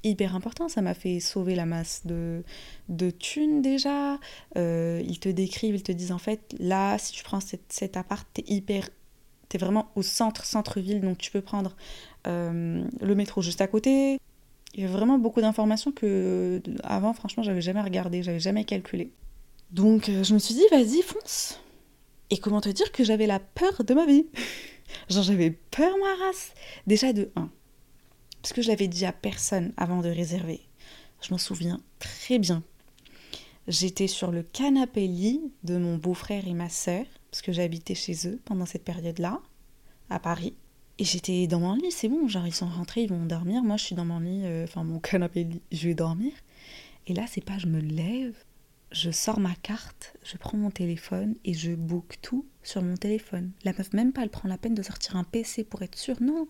Hyper 0.04 0.34
important, 0.34 0.68
ça 0.68 0.82
m'a 0.82 0.94
fait 0.94 1.20
sauver 1.20 1.54
la 1.54 1.64
masse 1.64 2.02
de, 2.04 2.42
de 2.88 3.10
thunes 3.10 3.62
déjà. 3.62 4.18
Euh, 4.56 5.00
ils 5.06 5.20
te 5.20 5.28
décrivent, 5.28 5.76
ils 5.76 5.82
te 5.82 5.92
disent 5.92 6.10
en 6.10 6.18
fait, 6.18 6.54
là, 6.58 6.98
si 6.98 7.12
tu 7.12 7.22
prends 7.22 7.40
cette, 7.40 7.72
cet 7.72 7.96
appart, 7.96 8.26
t'es 8.32 8.44
hyper. 8.48 8.88
T'es 9.48 9.58
vraiment 9.58 9.90
au 9.94 10.02
centre, 10.02 10.44
centre-ville, 10.46 11.02
donc 11.02 11.18
tu 11.18 11.30
peux 11.30 11.42
prendre 11.42 11.76
euh, 12.26 12.82
le 13.00 13.14
métro 13.14 13.42
juste 13.42 13.60
à 13.60 13.66
côté. 13.66 14.18
Il 14.74 14.82
y 14.82 14.86
a 14.86 14.88
vraiment 14.88 15.18
beaucoup 15.18 15.42
d'informations 15.42 15.92
que 15.92 16.62
avant, 16.82 17.12
franchement, 17.12 17.42
j'avais 17.42 17.60
jamais 17.60 17.82
regardé, 17.82 18.22
j'avais 18.22 18.40
jamais 18.40 18.64
calculé. 18.64 19.12
Donc 19.70 20.08
euh, 20.08 20.24
je 20.24 20.34
me 20.34 20.38
suis 20.38 20.54
dit, 20.54 20.64
vas-y, 20.70 21.02
fonce. 21.02 21.60
Et 22.30 22.38
comment 22.38 22.60
te 22.60 22.70
dire 22.70 22.90
que 22.92 23.04
j'avais 23.04 23.26
la 23.26 23.38
peur 23.38 23.84
de 23.84 23.94
ma 23.94 24.06
vie? 24.06 24.26
Genre 25.10 25.22
j'avais 25.22 25.50
peur 25.50 25.94
ma 25.98 26.24
race. 26.24 26.52
Déjà 26.86 27.12
de 27.12 27.30
1. 27.36 27.50
Parce 28.42 28.52
que 28.52 28.62
je 28.62 28.68
l'avais 28.68 28.88
dit 28.88 29.04
à 29.04 29.12
personne 29.12 29.72
avant 29.76 30.00
de 30.00 30.08
réserver. 30.08 30.60
Je 31.22 31.32
m'en 31.32 31.38
souviens 31.38 31.80
très 31.98 32.38
bien. 32.38 32.62
J'étais 33.68 34.08
sur 34.08 34.32
le 34.32 34.42
canapé 34.42 35.06
lit 35.06 35.40
de 35.62 35.78
mon 35.78 35.96
beau-frère 35.96 36.48
et 36.48 36.52
ma 36.52 36.68
sœur, 36.68 37.04
parce 37.30 37.42
que 37.42 37.52
j'habitais 37.52 37.94
chez 37.94 38.26
eux 38.26 38.40
pendant 38.44 38.66
cette 38.66 38.84
période-là, 38.84 39.40
à 40.10 40.18
Paris. 40.18 40.54
Et 40.98 41.04
j'étais 41.04 41.46
dans 41.46 41.60
mon 41.60 41.74
lit, 41.74 41.92
c'est 41.92 42.08
bon, 42.08 42.26
genre 42.26 42.46
ils 42.46 42.54
sont 42.54 42.68
rentrés, 42.68 43.04
ils 43.04 43.08
vont 43.08 43.24
dormir. 43.24 43.62
Moi 43.62 43.76
je 43.76 43.84
suis 43.84 43.94
dans 43.94 44.04
mon 44.04 44.18
lit, 44.18 44.42
euh, 44.44 44.64
enfin 44.64 44.82
mon 44.82 44.98
canapé 45.00 45.44
lit, 45.44 45.62
je 45.70 45.88
vais 45.88 45.94
dormir. 45.94 46.32
Et 47.06 47.14
là, 47.14 47.24
c'est 47.28 47.44
pas 47.44 47.58
je 47.58 47.66
me 47.66 47.80
lève, 47.80 48.34
je 48.90 49.10
sors 49.10 49.40
ma 49.40 49.54
carte, 49.54 50.14
je 50.24 50.36
prends 50.36 50.58
mon 50.58 50.70
téléphone 50.70 51.36
et 51.44 51.54
je 51.54 51.72
book 51.72 52.16
tout 52.20 52.46
sur 52.62 52.82
mon 52.82 52.96
téléphone. 52.96 53.52
La 53.64 53.72
meuf, 53.72 53.92
même 53.92 54.12
pas, 54.12 54.22
elle 54.22 54.30
prend 54.30 54.48
la 54.48 54.58
peine 54.58 54.74
de 54.74 54.82
sortir 54.82 55.16
un 55.16 55.24
PC 55.24 55.64
pour 55.64 55.82
être 55.82 55.98
sûre. 55.98 56.20
Non, 56.20 56.46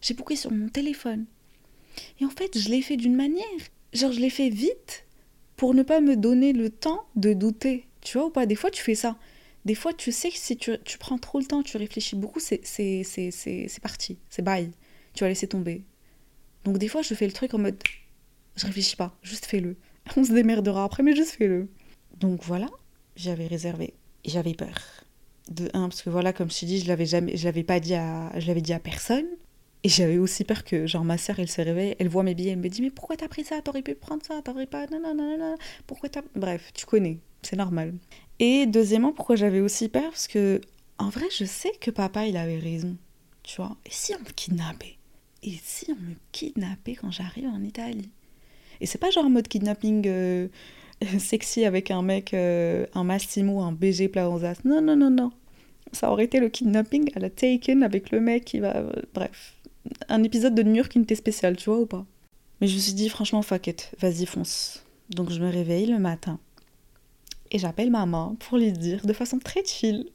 j'ai 0.00 0.14
booké 0.14 0.36
sur 0.36 0.50
mon 0.50 0.68
téléphone. 0.68 1.26
Et 2.20 2.24
en 2.24 2.30
fait, 2.30 2.58
je 2.58 2.68
l'ai 2.68 2.82
fait 2.82 2.96
d'une 2.96 3.16
manière. 3.16 3.44
Genre, 3.92 4.12
je 4.12 4.20
l'ai 4.20 4.30
fait 4.30 4.48
vite 4.48 5.04
pour 5.56 5.74
ne 5.74 5.82
pas 5.82 6.00
me 6.00 6.16
donner 6.16 6.52
le 6.52 6.70
temps 6.70 7.06
de 7.16 7.32
douter. 7.32 7.86
Tu 8.00 8.18
vois 8.18 8.26
ou 8.26 8.30
pas? 8.30 8.46
Des 8.46 8.56
fois, 8.56 8.70
tu 8.70 8.82
fais 8.82 8.94
ça. 8.94 9.16
Des 9.64 9.74
fois, 9.74 9.94
tu 9.94 10.12
sais 10.12 10.30
que 10.30 10.36
si 10.36 10.56
tu, 10.56 10.98
prends 10.98 11.18
trop 11.18 11.38
le 11.38 11.46
temps, 11.46 11.62
tu 11.62 11.76
réfléchis 11.76 12.16
beaucoup, 12.16 12.40
c'est 12.40 12.60
parti, 13.82 14.18
c'est 14.28 14.42
bye. 14.42 14.70
Tu 15.14 15.24
vas 15.24 15.28
laisser 15.28 15.48
tomber. 15.48 15.84
Donc 16.64 16.78
des 16.78 16.88
fois, 16.88 17.02
je 17.02 17.14
fais 17.14 17.26
le 17.26 17.32
truc 17.32 17.54
en 17.54 17.58
mode, 17.58 17.76
je 18.56 18.66
réfléchis 18.66 18.96
pas, 18.96 19.16
juste 19.22 19.46
fais-le. 19.46 19.76
On 20.16 20.24
se 20.24 20.32
démerdera 20.32 20.84
après, 20.84 21.02
mais 21.02 21.16
juste 21.16 21.32
fais-le. 21.32 21.68
Donc 22.18 22.42
voilà, 22.42 22.68
j'avais 23.16 23.46
réservé. 23.46 23.94
J'avais 24.24 24.54
peur. 24.54 24.74
De 25.50 25.70
un, 25.74 25.88
parce 25.88 26.02
que 26.02 26.10
voilà, 26.10 26.32
comme 26.32 26.50
je 26.50 26.60
t'ai 26.60 26.66
dit, 26.66 26.80
je 26.80 26.88
l'avais 26.88 27.06
jamais, 27.06 27.36
je 27.36 27.44
l'avais 27.44 27.64
pas 27.64 27.80
dit 27.80 27.94
à, 27.94 28.38
je 28.38 28.46
l'avais 28.46 28.62
dit 28.62 28.72
à 28.72 28.78
personne. 28.78 29.26
Et 29.84 29.88
j'avais 29.90 30.16
aussi 30.16 30.44
peur 30.44 30.64
que, 30.64 30.86
genre, 30.86 31.04
ma 31.04 31.18
soeur, 31.18 31.38
elle 31.38 31.48
se 31.48 31.60
réveille, 31.60 31.94
elle 31.98 32.08
voit 32.08 32.22
mes 32.22 32.34
billets, 32.34 32.52
elle 32.52 32.58
me 32.58 32.68
dit, 32.68 32.80
mais 32.80 32.90
pourquoi 32.90 33.16
t'as 33.16 33.28
pris 33.28 33.44
ça? 33.44 33.60
T'aurais 33.60 33.82
pu 33.82 33.94
prendre 33.94 34.24
ça, 34.24 34.40
t'aurais 34.42 34.66
pas, 34.66 34.86
non, 34.86 34.98
non, 34.98 35.14
non, 35.14 35.36
non, 35.38 35.56
pourquoi 35.86 36.08
t'as... 36.08 36.22
Bref, 36.34 36.72
tu 36.72 36.86
connais, 36.86 37.18
c'est 37.42 37.56
normal. 37.56 37.92
Et 38.38 38.64
deuxièmement, 38.64 39.12
pourquoi 39.12 39.36
j'avais 39.36 39.60
aussi 39.60 39.90
peur? 39.90 40.04
Parce 40.04 40.26
que, 40.26 40.62
en 40.98 41.10
vrai, 41.10 41.26
je 41.36 41.44
sais 41.44 41.72
que 41.80 41.90
papa, 41.90 42.26
il 42.26 42.38
avait 42.38 42.58
raison. 42.58 42.96
Tu 43.42 43.56
vois 43.56 43.76
Et 43.84 43.90
si 43.90 44.14
on 44.14 44.20
me 44.20 44.32
kidnappait? 44.34 44.96
Et 45.42 45.60
si 45.62 45.92
on 45.92 45.96
me 45.96 46.14
kidnappait 46.32 46.94
quand 46.94 47.10
j'arrive 47.10 47.48
en 47.48 47.62
Italie? 47.62 48.08
Et 48.80 48.86
c'est 48.86 48.98
pas 48.98 49.10
genre 49.10 49.26
en 49.26 49.30
mode 49.30 49.48
kidnapping 49.48 50.04
euh, 50.06 50.48
sexy 51.18 51.66
avec 51.66 51.90
un 51.90 52.00
mec, 52.00 52.32
euh, 52.32 52.86
un 52.94 53.04
Massimo, 53.04 53.60
un 53.60 53.72
BG 53.72 54.08
Plaza. 54.08 54.54
Non, 54.64 54.80
non, 54.80 54.96
non, 54.96 55.10
non. 55.10 55.30
Ça 55.92 56.10
aurait 56.10 56.24
été 56.24 56.40
le 56.40 56.48
kidnapping 56.48 57.10
à 57.14 57.20
la 57.20 57.28
Taken 57.28 57.82
avec 57.82 58.10
le 58.10 58.20
mec 58.20 58.46
qui 58.46 58.60
va. 58.60 58.76
Euh, 58.76 58.90
bref. 59.12 59.53
Un 60.08 60.22
épisode 60.22 60.54
de 60.54 60.62
New 60.62 60.74
York 60.74 60.92
qui 60.92 60.98
était 60.98 61.14
spécial, 61.14 61.56
tu 61.56 61.70
vois 61.70 61.80
ou 61.80 61.86
pas 61.86 62.06
Mais 62.60 62.66
je 62.66 62.74
me 62.74 62.80
suis 62.80 62.94
dit, 62.94 63.08
franchement, 63.08 63.42
fuck 63.42 63.66
it, 63.66 63.92
vas-y, 64.00 64.26
fonce. 64.26 64.82
Donc 65.10 65.30
je 65.30 65.40
me 65.40 65.50
réveille 65.50 65.86
le 65.86 65.98
matin 65.98 66.38
et 67.54 67.58
j'appelle 67.58 67.90
maman 67.90 68.36
pour 68.40 68.58
lui 68.58 68.72
dire 68.72 69.06
de 69.06 69.12
façon 69.12 69.38
très 69.38 69.64
chill. 69.64 70.10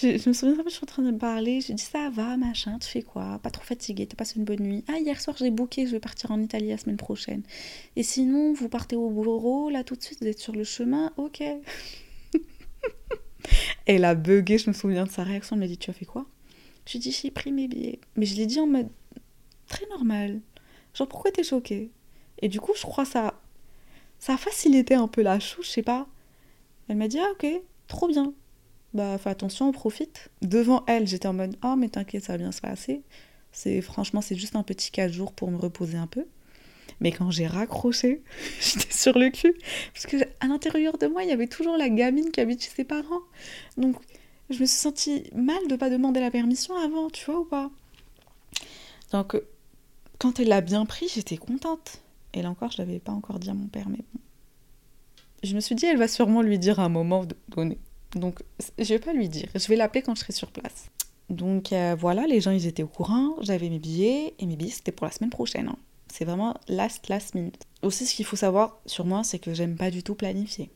Je, 0.00 0.26
me 0.26 0.32
souviens, 0.32 0.56
je 0.64 0.70
suis 0.70 0.84
en 0.84 0.86
train 0.86 1.02
de 1.02 1.10
me 1.10 1.18
parler, 1.18 1.60
je 1.60 1.70
dis 1.74 1.82
ça 1.82 2.08
va, 2.08 2.38
machin, 2.38 2.78
tu 2.78 2.88
fais 2.88 3.02
quoi? 3.02 3.38
Pas 3.42 3.50
trop 3.50 3.62
fatigué, 3.62 4.06
t'as 4.06 4.16
passé 4.16 4.38
une 4.38 4.44
bonne 4.46 4.60
nuit 4.60 4.82
Ah, 4.88 4.98
hier 4.98 5.20
soir 5.20 5.36
j'ai 5.38 5.50
booké, 5.50 5.86
je 5.86 5.92
vais 5.92 6.00
partir 6.00 6.30
en 6.30 6.40
Italie 6.40 6.68
la 6.68 6.78
semaine 6.78 6.96
prochaine. 6.96 7.42
Et 7.94 8.02
sinon, 8.02 8.54
vous 8.54 8.70
partez 8.70 8.96
au 8.96 9.10
bureau, 9.10 9.68
là 9.68 9.84
tout 9.84 9.94
de 9.94 10.02
suite, 10.02 10.22
vous 10.22 10.28
êtes 10.28 10.38
sur 10.38 10.54
le 10.54 10.64
chemin, 10.64 11.12
ok. 11.18 11.42
Elle 13.86 14.06
a 14.06 14.14
bugué, 14.14 14.56
je 14.56 14.70
me 14.70 14.74
souviens 14.74 15.04
de 15.04 15.10
sa 15.10 15.24
réaction, 15.24 15.56
elle 15.56 15.60
m'a 15.60 15.66
dit 15.66 15.76
Tu 15.76 15.90
as 15.90 15.92
fait 15.92 16.06
quoi? 16.06 16.24
Je 16.86 16.92
lui 16.92 16.98
dis 16.98 17.12
j'ai 17.12 17.30
pris 17.30 17.52
mes 17.52 17.68
billets. 17.68 18.00
Mais 18.16 18.26
je 18.26 18.36
l'ai 18.36 18.46
dit 18.46 18.60
en 18.60 18.66
mode 18.66 18.88
très 19.68 19.86
normal. 19.86 20.40
Genre 20.94 21.08
pourquoi 21.08 21.30
t'es 21.30 21.42
choquée? 21.42 21.90
Et 22.40 22.48
du 22.48 22.60
coup 22.60 22.72
je 22.76 22.82
crois 22.82 23.04
ça 23.04 23.40
ça 24.18 24.34
a 24.34 24.36
facilité 24.36 24.94
un 24.94 25.08
peu 25.08 25.22
la 25.22 25.40
chou, 25.40 25.62
je 25.62 25.68
sais 25.68 25.82
pas. 25.82 26.06
Elle 26.88 26.96
m'a 26.96 27.08
dit 27.08 27.18
ah 27.18 27.30
ok, 27.32 27.46
trop 27.88 28.08
bien. 28.08 28.34
Bah 28.94 29.16
fais 29.18 29.30
attention, 29.30 29.68
on 29.68 29.72
profite. 29.72 30.30
Devant 30.42 30.84
elle, 30.86 31.06
j'étais 31.06 31.28
en 31.28 31.32
mode 31.32 31.56
oh 31.64 31.76
mais 31.76 31.88
t'inquiète, 31.88 32.24
ça 32.24 32.34
va 32.34 32.38
bien 32.38 32.52
se 32.52 32.60
passer. 32.60 33.02
C'est 33.52 33.80
franchement 33.80 34.20
c'est 34.20 34.36
juste 34.36 34.56
un 34.56 34.62
petit 34.62 34.90
4 34.90 35.12
jours 35.12 35.32
pour 35.32 35.50
me 35.50 35.56
reposer 35.56 35.98
un 35.98 36.06
peu. 36.06 36.26
Mais 37.00 37.10
quand 37.10 37.30
j'ai 37.30 37.46
raccroché, 37.46 38.22
j'étais 38.60 38.92
sur 38.92 39.18
le 39.18 39.30
cul. 39.30 39.54
Parce 39.92 40.06
que 40.06 40.16
à 40.40 40.46
l'intérieur 40.46 40.98
de 40.98 41.06
moi, 41.08 41.24
il 41.24 41.28
y 41.28 41.32
avait 41.32 41.48
toujours 41.48 41.76
la 41.76 41.88
gamine 41.88 42.30
qui 42.30 42.40
habite 42.40 42.62
chez 42.62 42.70
ses 42.70 42.84
parents. 42.84 43.22
Donc 43.76 43.96
je 44.52 44.60
me 44.60 44.66
suis 44.66 44.78
sentie 44.78 45.24
mal 45.34 45.66
de 45.68 45.76
pas 45.76 45.90
demander 45.90 46.20
la 46.20 46.30
permission 46.30 46.76
avant, 46.76 47.10
tu 47.10 47.24
vois 47.26 47.40
ou 47.40 47.44
pas 47.44 47.70
Donc 49.10 49.36
quand 50.18 50.38
elle 50.38 50.48
l'a 50.48 50.60
bien 50.60 50.86
pris, 50.86 51.08
j'étais 51.08 51.36
contente. 51.36 52.00
Et 52.34 52.42
là 52.42 52.50
encore, 52.50 52.70
je 52.70 52.78
l'avais 52.78 53.00
pas 53.00 53.12
encore 53.12 53.38
dit 53.38 53.50
à 53.50 53.54
mon 53.54 53.66
père, 53.66 53.88
mais 53.88 53.98
bon. 53.98 54.20
Je 55.42 55.54
me 55.56 55.60
suis 55.60 55.74
dit, 55.74 55.86
elle 55.86 55.98
va 55.98 56.06
sûrement 56.06 56.42
lui 56.42 56.58
dire 56.58 56.78
à 56.78 56.84
un 56.84 56.88
moment 56.88 57.24
donné. 57.48 57.78
Donc, 58.14 58.42
je 58.78 58.84
vais 58.84 59.00
pas 59.00 59.12
lui 59.12 59.28
dire. 59.28 59.48
Je 59.54 59.66
vais 59.66 59.76
l'appeler 59.76 60.02
quand 60.02 60.14
je 60.14 60.20
serai 60.20 60.32
sur 60.32 60.52
place. 60.52 60.90
Donc 61.32 61.72
euh, 61.72 61.96
voilà, 61.98 62.26
les 62.26 62.42
gens 62.42 62.50
ils 62.50 62.66
étaient 62.66 62.82
au 62.82 62.88
courant, 62.88 63.36
j'avais 63.40 63.70
mes 63.70 63.78
billets 63.78 64.34
et 64.38 64.46
mes 64.46 64.54
billets 64.54 64.70
c'était 64.70 64.92
pour 64.92 65.06
la 65.06 65.12
semaine 65.12 65.30
prochaine. 65.30 65.68
Hein. 65.68 65.78
C'est 66.08 66.26
vraiment 66.26 66.54
last 66.68 67.08
last 67.08 67.34
minute. 67.34 67.64
Aussi 67.80 68.04
ce 68.04 68.14
qu'il 68.14 68.26
faut 68.26 68.36
savoir 68.36 68.78
sur 68.84 69.06
moi 69.06 69.24
c'est 69.24 69.38
que 69.38 69.54
j'aime 69.54 69.76
pas 69.76 69.90
du 69.90 70.02
tout 70.02 70.14
planifier. 70.14 70.70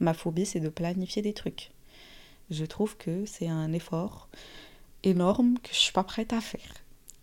Ma 0.00 0.12
phobie 0.12 0.44
c'est 0.44 0.58
de 0.58 0.68
planifier 0.68 1.22
des 1.22 1.34
trucs. 1.34 1.70
Je 2.52 2.64
trouve 2.66 2.96
que 2.98 3.24
c'est 3.24 3.48
un 3.48 3.72
effort 3.72 4.28
énorme 5.02 5.58
que 5.62 5.70
je 5.72 5.78
suis 5.78 5.92
pas 5.92 6.04
prête 6.04 6.32
à 6.32 6.40
faire. 6.40 6.74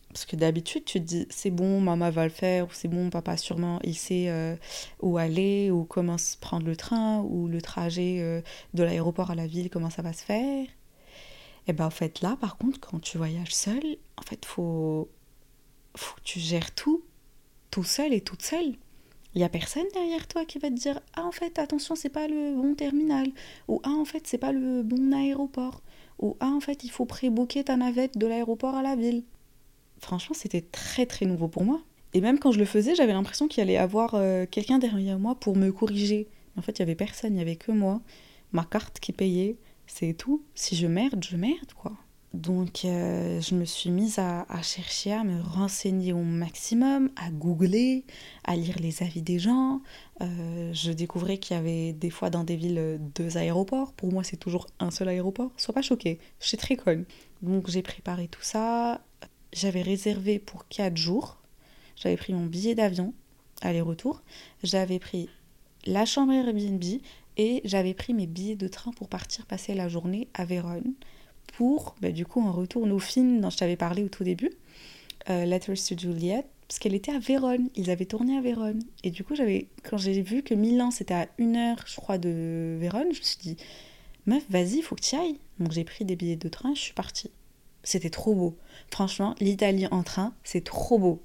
Parce 0.07 0.25
que 0.25 0.35
d'habitude, 0.35 0.85
tu 0.85 0.99
te 0.99 1.05
dis, 1.05 1.27
c'est 1.29 1.51
bon, 1.51 1.79
maman 1.81 2.09
va 2.09 2.23
le 2.23 2.31
faire, 2.31 2.65
ou 2.65 2.69
c'est 2.73 2.87
bon, 2.87 3.11
papa 3.11 3.37
sûrement, 3.37 3.79
il 3.83 3.95
sait 3.95 4.29
euh, 4.29 4.55
où 5.01 5.19
aller, 5.19 5.69
ou 5.69 5.83
comment 5.83 6.15
prendre 6.41 6.65
le 6.65 6.75
train, 6.75 7.19
ou 7.19 7.47
le 7.47 7.61
trajet 7.61 8.17
euh, 8.19 8.41
de 8.73 8.83
l'aéroport 8.83 9.29
à 9.29 9.35
la 9.35 9.45
ville, 9.45 9.69
comment 9.69 9.91
ça 9.91 10.01
va 10.01 10.11
se 10.11 10.23
faire. 10.23 10.65
Et 11.67 11.73
ben 11.73 11.85
en 11.85 11.91
fait, 11.91 12.21
là, 12.21 12.35
par 12.41 12.57
contre, 12.57 12.79
quand 12.79 12.99
tu 12.99 13.19
voyages 13.19 13.53
seul, 13.53 13.83
en 14.17 14.23
fait, 14.23 14.43
faut, 14.45 15.11
faut 15.95 16.15
tu 16.23 16.39
gères 16.39 16.73
tout, 16.73 17.03
tout 17.69 17.83
seul 17.83 18.11
et 18.11 18.21
toute 18.21 18.41
seule. 18.41 18.73
Il 19.35 19.39
n'y 19.39 19.43
a 19.43 19.49
personne 19.49 19.85
derrière 19.93 20.27
toi 20.27 20.45
qui 20.45 20.59
va 20.59 20.69
te 20.69 20.75
dire 20.75 20.99
Ah, 21.13 21.23
en 21.25 21.31
fait, 21.31 21.59
attention, 21.59 21.95
c'est 21.95 22.09
pas 22.09 22.27
le 22.27 22.55
bon 22.55 22.73
terminal. 22.75 23.27
Ou 23.67 23.79
Ah, 23.83 23.91
en 23.91 24.05
fait, 24.05 24.25
c'est 24.25 24.37
pas 24.37 24.51
le 24.51 24.83
bon 24.83 25.13
aéroport. 25.13 25.81
Ou 26.19 26.35
Ah, 26.39 26.49
en 26.49 26.59
fait, 26.59 26.83
il 26.83 26.89
faut 26.89 27.05
pré-booker 27.05 27.63
ta 27.63 27.77
navette 27.77 28.17
de 28.17 28.27
l'aéroport 28.27 28.75
à 28.75 28.81
la 28.81 28.95
ville 28.95 29.23
franchement, 30.01 30.35
c'était 30.37 30.61
très 30.61 31.05
très 31.05 31.25
nouveau 31.25 31.47
pour 31.47 31.63
moi. 31.63 31.81
Et 32.13 32.21
même 32.21 32.39
quand 32.39 32.51
je 32.51 32.59
le 32.59 32.65
faisais, 32.65 32.95
j'avais 32.95 33.13
l'impression 33.13 33.47
qu'il 33.47 33.61
allait 33.61 33.77
avoir 33.77 34.15
euh, 34.15 34.45
quelqu'un 34.49 34.79
derrière 34.79 35.19
moi 35.19 35.35
pour 35.35 35.55
me 35.55 35.71
corriger. 35.71 36.27
En 36.57 36.61
fait, 36.61 36.79
il 36.79 36.81
n'y 36.81 36.83
avait 36.83 36.95
personne, 36.95 37.33
il 37.33 37.35
n'y 37.35 37.41
avait 37.41 37.55
que 37.55 37.71
moi, 37.71 38.01
ma 38.51 38.63
carte 38.63 38.99
qui 38.99 39.13
payait, 39.13 39.57
c'est 39.85 40.13
tout. 40.13 40.43
Si 40.55 40.75
je 40.75 40.87
merde, 40.87 41.23
je 41.23 41.37
merde, 41.37 41.71
quoi. 41.75 41.93
Donc, 42.33 42.85
euh, 42.85 43.41
je 43.41 43.55
me 43.55 43.65
suis 43.65 43.89
mise 43.89 44.19
à, 44.19 44.45
chercher, 44.61 45.13
à 45.13 45.23
me 45.23 45.41
renseigner 45.41 46.13
au 46.13 46.21
maximum, 46.21 47.09
à 47.15 47.31
googler, 47.31 48.05
à 48.43 48.55
lire 48.55 48.77
les 48.79 49.01
avis 49.01 49.23
des 49.23 49.39
gens. 49.39 49.81
Euh, 50.21 50.71
je 50.73 50.91
découvrais 50.91 51.39
qu'il 51.39 51.55
y 51.55 51.59
avait 51.59 51.93
des 51.93 52.11
fois 52.11 52.29
dans 52.29 52.43
des 52.43 52.55
villes 52.55 52.99
deux 53.15 53.37
aéroports. 53.37 53.93
Pour 53.93 54.11
moi, 54.11 54.23
c'est 54.23 54.37
toujours 54.37 54.67
un 54.79 54.91
seul 54.91 55.09
aéroport. 55.09 55.51
Sois 55.57 55.73
pas 55.73 55.81
choqué, 55.81 56.19
je 56.39 56.47
suis 56.47 56.57
très 56.57 56.75
conne. 56.75 57.05
Donc, 57.41 57.69
j'ai 57.69 57.81
préparé 57.81 58.27
tout 58.27 58.43
ça 58.43 59.01
j'avais 59.53 59.81
réservé 59.81 60.39
pour 60.39 60.67
4 60.67 60.97
jours. 60.97 61.37
J'avais 61.95 62.17
pris 62.17 62.33
mon 62.33 62.45
billet 62.45 62.75
d'avion, 62.75 63.13
aller-retour. 63.61 64.21
J'avais 64.63 64.99
pris 64.99 65.29
la 65.85 66.05
chambre 66.05 66.33
Airbnb 66.33 66.83
et 67.37 67.61
j'avais 67.65 67.93
pris 67.93 68.13
mes 68.13 68.27
billets 68.27 68.55
de 68.55 68.67
train 68.67 68.91
pour 68.91 69.09
partir 69.09 69.45
passer 69.45 69.73
la 69.73 69.87
journée 69.89 70.27
à 70.33 70.45
Vérone. 70.45 70.93
Pour, 71.53 71.95
bah, 72.01 72.11
du 72.11 72.25
coup, 72.25 72.41
on 72.45 72.51
retourne 72.51 72.91
au 72.91 72.99
film 72.99 73.41
dont 73.41 73.49
je 73.49 73.57
t'avais 73.57 73.75
parlé 73.75 74.03
au 74.03 74.09
tout 74.09 74.23
début, 74.23 74.51
euh, 75.29 75.45
Letters 75.45 75.75
to 75.75 75.97
Juliet, 75.97 76.45
parce 76.67 76.79
qu'elle 76.79 76.95
était 76.95 77.11
à 77.11 77.19
Vérone. 77.19 77.69
Ils 77.75 77.89
avaient 77.89 78.05
tourné 78.05 78.37
à 78.37 78.41
Vérone. 78.41 78.83
Et 79.03 79.11
du 79.11 79.23
coup, 79.23 79.35
j'avais, 79.35 79.67
quand 79.83 79.97
j'ai 79.97 80.21
vu 80.21 80.43
que 80.43 80.53
Milan 80.53 80.91
c'était 80.91 81.13
à 81.13 81.27
une 81.37 81.55
heure, 81.55 81.83
je 81.85 81.95
crois, 81.95 82.17
de 82.17 82.77
Vérone, 82.79 83.11
je 83.11 83.19
me 83.19 83.23
suis 83.23 83.39
dit, 83.41 83.57
meuf, 84.25 84.43
vas-y, 84.49 84.81
faut 84.81 84.95
que 84.95 85.01
tu 85.01 85.15
ailles. 85.15 85.39
Donc 85.59 85.71
j'ai 85.71 85.83
pris 85.83 86.05
des 86.05 86.15
billets 86.15 86.35
de 86.35 86.49
train, 86.49 86.73
je 86.75 86.79
suis 86.81 86.93
partie. 86.93 87.31
C'était 87.83 88.09
trop 88.09 88.35
beau. 88.35 88.57
Franchement, 88.91 89.35
l'Italie 89.39 89.87
en 89.91 90.03
train, 90.03 90.33
c'est 90.43 90.63
trop 90.63 90.99
beau. 90.99 91.21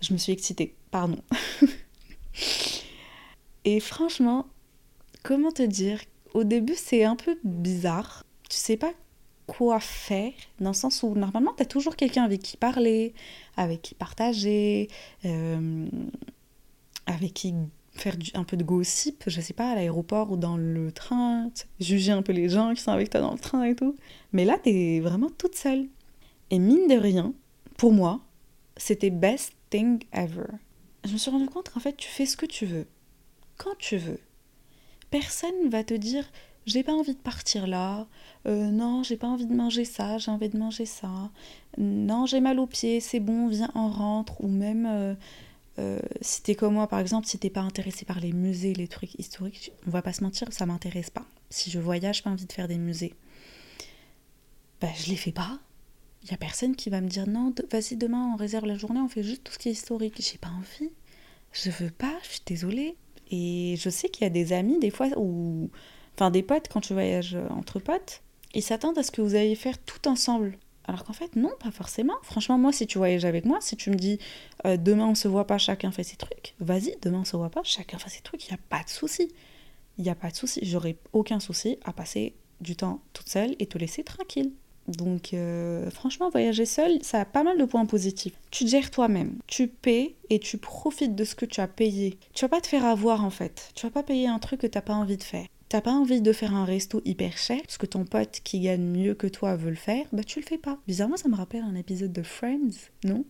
Je 0.00 0.12
me 0.12 0.18
suis 0.18 0.32
excitée, 0.32 0.74
pardon. 0.90 1.18
Et 3.64 3.80
franchement, 3.80 4.46
comment 5.22 5.50
te 5.50 5.62
dire? 5.62 6.00
Au 6.34 6.44
début, 6.44 6.76
c'est 6.76 7.02
un 7.02 7.16
peu 7.16 7.38
bizarre. 7.44 8.25
Tu 8.48 8.56
sais 8.56 8.76
pas 8.76 8.92
quoi 9.46 9.78
faire, 9.80 10.32
dans 10.60 10.70
le 10.70 10.74
sens 10.74 11.02
où 11.02 11.14
normalement, 11.14 11.52
tu 11.56 11.62
as 11.62 11.66
toujours 11.66 11.96
quelqu'un 11.96 12.24
avec 12.24 12.42
qui 12.42 12.56
parler, 12.56 13.14
avec 13.56 13.82
qui 13.82 13.94
partager, 13.94 14.88
euh, 15.24 15.88
avec 17.06 17.32
qui 17.34 17.54
faire 17.92 18.16
un 18.34 18.44
peu 18.44 18.56
de 18.56 18.64
gossip, 18.64 19.24
je 19.26 19.40
sais 19.40 19.54
pas, 19.54 19.70
à 19.70 19.74
l'aéroport 19.74 20.32
ou 20.32 20.36
dans 20.36 20.56
le 20.56 20.92
train, 20.92 21.50
juger 21.80 22.12
un 22.12 22.22
peu 22.22 22.32
les 22.32 22.48
gens 22.48 22.74
qui 22.74 22.82
sont 22.82 22.92
avec 22.92 23.10
toi 23.10 23.20
dans 23.20 23.32
le 23.32 23.38
train 23.38 23.62
et 23.64 23.74
tout. 23.74 23.96
Mais 24.32 24.44
là, 24.44 24.58
t'es 24.62 25.00
vraiment 25.00 25.30
toute 25.30 25.54
seule. 25.54 25.86
Et 26.50 26.58
mine 26.58 26.86
de 26.88 26.96
rien, 26.96 27.32
pour 27.76 27.92
moi, 27.92 28.20
c'était 28.76 29.10
best 29.10 29.54
thing 29.70 30.02
ever. 30.12 30.46
Je 31.04 31.12
me 31.12 31.18
suis 31.18 31.30
rendu 31.30 31.46
compte 31.46 31.70
qu'en 31.70 31.80
fait, 31.80 31.96
tu 31.96 32.08
fais 32.08 32.26
ce 32.26 32.36
que 32.36 32.46
tu 32.46 32.66
veux, 32.66 32.86
quand 33.56 33.76
tu 33.78 33.96
veux. 33.96 34.20
Personne 35.10 35.68
va 35.68 35.84
te 35.84 35.94
dire 35.94 36.24
j'ai 36.66 36.82
pas 36.82 36.92
envie 36.92 37.14
de 37.14 37.20
partir 37.20 37.66
là, 37.66 38.06
euh, 38.46 38.70
non, 38.70 39.02
j'ai 39.02 39.16
pas 39.16 39.28
envie 39.28 39.46
de 39.46 39.54
manger 39.54 39.84
ça, 39.84 40.18
j'ai 40.18 40.30
envie 40.30 40.48
de 40.48 40.58
manger 40.58 40.86
ça, 40.86 41.30
non, 41.78 42.26
j'ai 42.26 42.40
mal 42.40 42.58
aux 42.58 42.66
pieds, 42.66 43.00
c'est 43.00 43.20
bon, 43.20 43.48
viens, 43.48 43.70
en 43.74 43.88
rentre, 43.88 44.40
ou 44.42 44.48
même 44.48 44.86
euh, 44.86 45.14
euh, 45.78 45.98
si 46.20 46.42
t'es 46.42 46.54
comme 46.54 46.74
moi, 46.74 46.88
par 46.88 46.98
exemple, 46.98 47.26
si 47.26 47.38
t'es 47.38 47.50
pas 47.50 47.60
intéressé 47.60 48.04
par 48.04 48.20
les 48.20 48.32
musées, 48.32 48.74
les 48.74 48.88
trucs 48.88 49.14
historiques, 49.18 49.72
on 49.86 49.90
va 49.90 50.02
pas 50.02 50.12
se 50.12 50.24
mentir, 50.24 50.52
ça 50.52 50.66
m'intéresse 50.66 51.10
pas. 51.10 51.24
Si 51.50 51.70
je 51.70 51.78
voyage, 51.78 52.22
pas 52.22 52.30
envie 52.30 52.46
de 52.46 52.52
faire 52.52 52.68
des 52.68 52.78
musées. 52.78 53.14
Ben, 54.80 54.90
je 54.96 55.10
les 55.10 55.16
fais 55.16 55.32
pas. 55.32 55.58
Il 56.24 56.30
y 56.30 56.34
a 56.34 56.36
personne 56.36 56.74
qui 56.74 56.90
va 56.90 57.00
me 57.00 57.08
dire 57.08 57.28
non, 57.28 57.54
vas-y, 57.70 57.96
demain 57.96 58.32
on 58.32 58.36
réserve 58.36 58.66
la 58.66 58.76
journée, 58.76 59.00
on 59.00 59.08
fait 59.08 59.22
juste 59.22 59.44
tout 59.44 59.52
ce 59.52 59.58
qui 59.58 59.68
est 59.68 59.72
historique. 59.72 60.14
J'ai 60.18 60.38
pas 60.38 60.48
envie. 60.48 60.90
Je 61.52 61.70
veux 61.70 61.90
pas, 61.90 62.14
je 62.24 62.30
suis 62.30 62.42
désolée. 62.44 62.96
Et 63.30 63.76
je 63.78 63.90
sais 63.90 64.08
qu'il 64.08 64.24
y 64.24 64.26
a 64.26 64.30
des 64.30 64.52
amis, 64.52 64.78
des 64.78 64.90
fois, 64.90 65.08
ou. 65.16 65.70
Enfin, 66.16 66.30
des 66.30 66.42
potes, 66.42 66.68
quand 66.68 66.80
tu 66.80 66.94
voyages 66.94 67.36
entre 67.50 67.78
potes, 67.78 68.22
ils 68.54 68.62
s'attendent 68.62 68.98
à 68.98 69.02
ce 69.02 69.10
que 69.10 69.20
vous 69.20 69.34
alliez 69.34 69.54
faire 69.54 69.78
tout 69.78 70.08
ensemble. 70.08 70.58
Alors 70.88 71.04
qu'en 71.04 71.12
fait, 71.12 71.34
non, 71.36 71.50
pas 71.58 71.70
forcément. 71.70 72.14
Franchement, 72.22 72.58
moi, 72.58 72.72
si 72.72 72.86
tu 72.86 72.98
voyages 72.98 73.24
avec 73.24 73.44
moi, 73.44 73.58
si 73.60 73.76
tu 73.76 73.90
me 73.90 73.96
dis 73.96 74.18
euh, 74.64 74.76
demain 74.76 75.06
on 75.06 75.14
se 75.14 75.28
voit 75.28 75.46
pas, 75.46 75.58
chacun 75.58 75.90
fait 75.90 76.04
ses 76.04 76.16
trucs, 76.16 76.54
vas-y, 76.60 76.96
demain 77.02 77.20
on 77.20 77.24
se 77.24 77.36
voit 77.36 77.50
pas, 77.50 77.62
chacun 77.64 77.98
fait 77.98 78.10
ses 78.10 78.22
trucs, 78.22 78.46
il 78.46 78.52
n'y 78.52 78.54
a 78.54 78.60
pas 78.68 78.82
de 78.84 78.88
souci. 78.88 79.28
Il 79.98 80.04
n'y 80.04 80.10
a 80.10 80.14
pas 80.14 80.30
de 80.30 80.36
souci. 80.36 80.60
J'aurais 80.62 80.96
aucun 81.12 81.40
souci 81.40 81.78
à 81.84 81.92
passer 81.92 82.34
du 82.60 82.76
temps 82.76 83.00
toute 83.12 83.28
seule 83.28 83.56
et 83.58 83.66
te 83.66 83.78
laisser 83.78 84.04
tranquille. 84.04 84.52
Donc, 84.88 85.34
euh, 85.34 85.90
franchement, 85.90 86.30
voyager 86.30 86.66
seul, 86.66 87.02
ça 87.02 87.20
a 87.20 87.24
pas 87.24 87.42
mal 87.42 87.58
de 87.58 87.64
points 87.64 87.86
positifs. 87.86 88.34
Tu 88.52 88.68
gères 88.68 88.90
toi-même, 88.90 89.38
tu 89.48 89.66
paies 89.66 90.14
et 90.30 90.38
tu 90.38 90.58
profites 90.58 91.16
de 91.16 91.24
ce 91.24 91.34
que 91.34 91.46
tu 91.46 91.60
as 91.60 91.66
payé. 91.66 92.18
Tu 92.34 92.44
vas 92.44 92.48
pas 92.48 92.60
te 92.60 92.68
faire 92.68 92.84
avoir 92.84 93.24
en 93.24 93.30
fait. 93.30 93.70
Tu 93.74 93.84
vas 93.84 93.90
pas 93.90 94.04
payer 94.04 94.28
un 94.28 94.38
truc 94.38 94.60
que 94.60 94.66
tu 94.66 94.78
n'as 94.78 94.82
pas 94.82 94.94
envie 94.94 95.16
de 95.16 95.24
faire. 95.24 95.46
T'as 95.68 95.80
pas 95.80 95.92
envie 95.92 96.20
de 96.20 96.32
faire 96.32 96.54
un 96.54 96.64
resto 96.64 97.02
hyper 97.04 97.36
cher 97.36 97.60
parce 97.62 97.76
que 97.76 97.86
ton 97.86 98.04
pote 98.04 98.40
qui 98.44 98.60
gagne 98.60 98.84
mieux 98.84 99.14
que 99.14 99.26
toi 99.26 99.56
veut 99.56 99.70
le 99.70 99.76
faire, 99.76 100.06
bah 100.12 100.22
tu 100.22 100.38
le 100.38 100.46
fais 100.46 100.58
pas. 100.58 100.78
Bizarrement, 100.86 101.16
ça 101.16 101.28
me 101.28 101.34
rappelle 101.34 101.62
un 101.62 101.74
épisode 101.74 102.12
de 102.12 102.22
Friends, 102.22 102.90
non? 103.04 103.24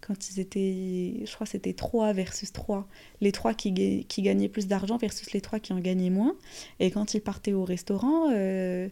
Quand 0.00 0.28
ils 0.28 0.38
étaient, 0.38 1.24
je 1.26 1.34
crois 1.34 1.46
c'était 1.46 1.72
3 1.72 2.12
versus 2.12 2.52
3. 2.52 2.86
Les 3.20 3.32
3 3.32 3.54
qui, 3.54 3.72
gagnaient 4.18 4.48
plus 4.48 4.68
d'argent 4.68 4.98
versus 4.98 5.32
les 5.32 5.40
3 5.40 5.58
qui 5.58 5.72
en 5.72 5.80
gagnaient 5.80 6.10
moins. 6.10 6.36
Et 6.78 6.92
quand 6.92 7.14
ils 7.14 7.22
partaient 7.22 7.54
au 7.54 7.64
restaurant, 7.64 8.30
euh, 8.32 8.88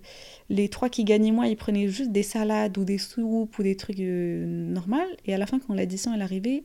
les 0.48 0.68
3 0.68 0.88
qui 0.88 1.04
gagnaient 1.04 1.30
moins, 1.30 1.46
ils 1.46 1.56
prenaient 1.56 1.88
juste 1.88 2.10
des 2.10 2.22
salades 2.24 2.76
ou 2.78 2.84
des 2.84 2.98
soupes 2.98 3.56
ou 3.58 3.62
des 3.62 3.76
trucs 3.76 4.00
euh, 4.00 4.44
normaux. 4.46 4.96
Et 5.26 5.34
à 5.34 5.38
la 5.38 5.46
fin, 5.46 5.60
quand 5.60 5.74
l'addition 5.74 6.14
est 6.14 6.22
arrivée, 6.22 6.64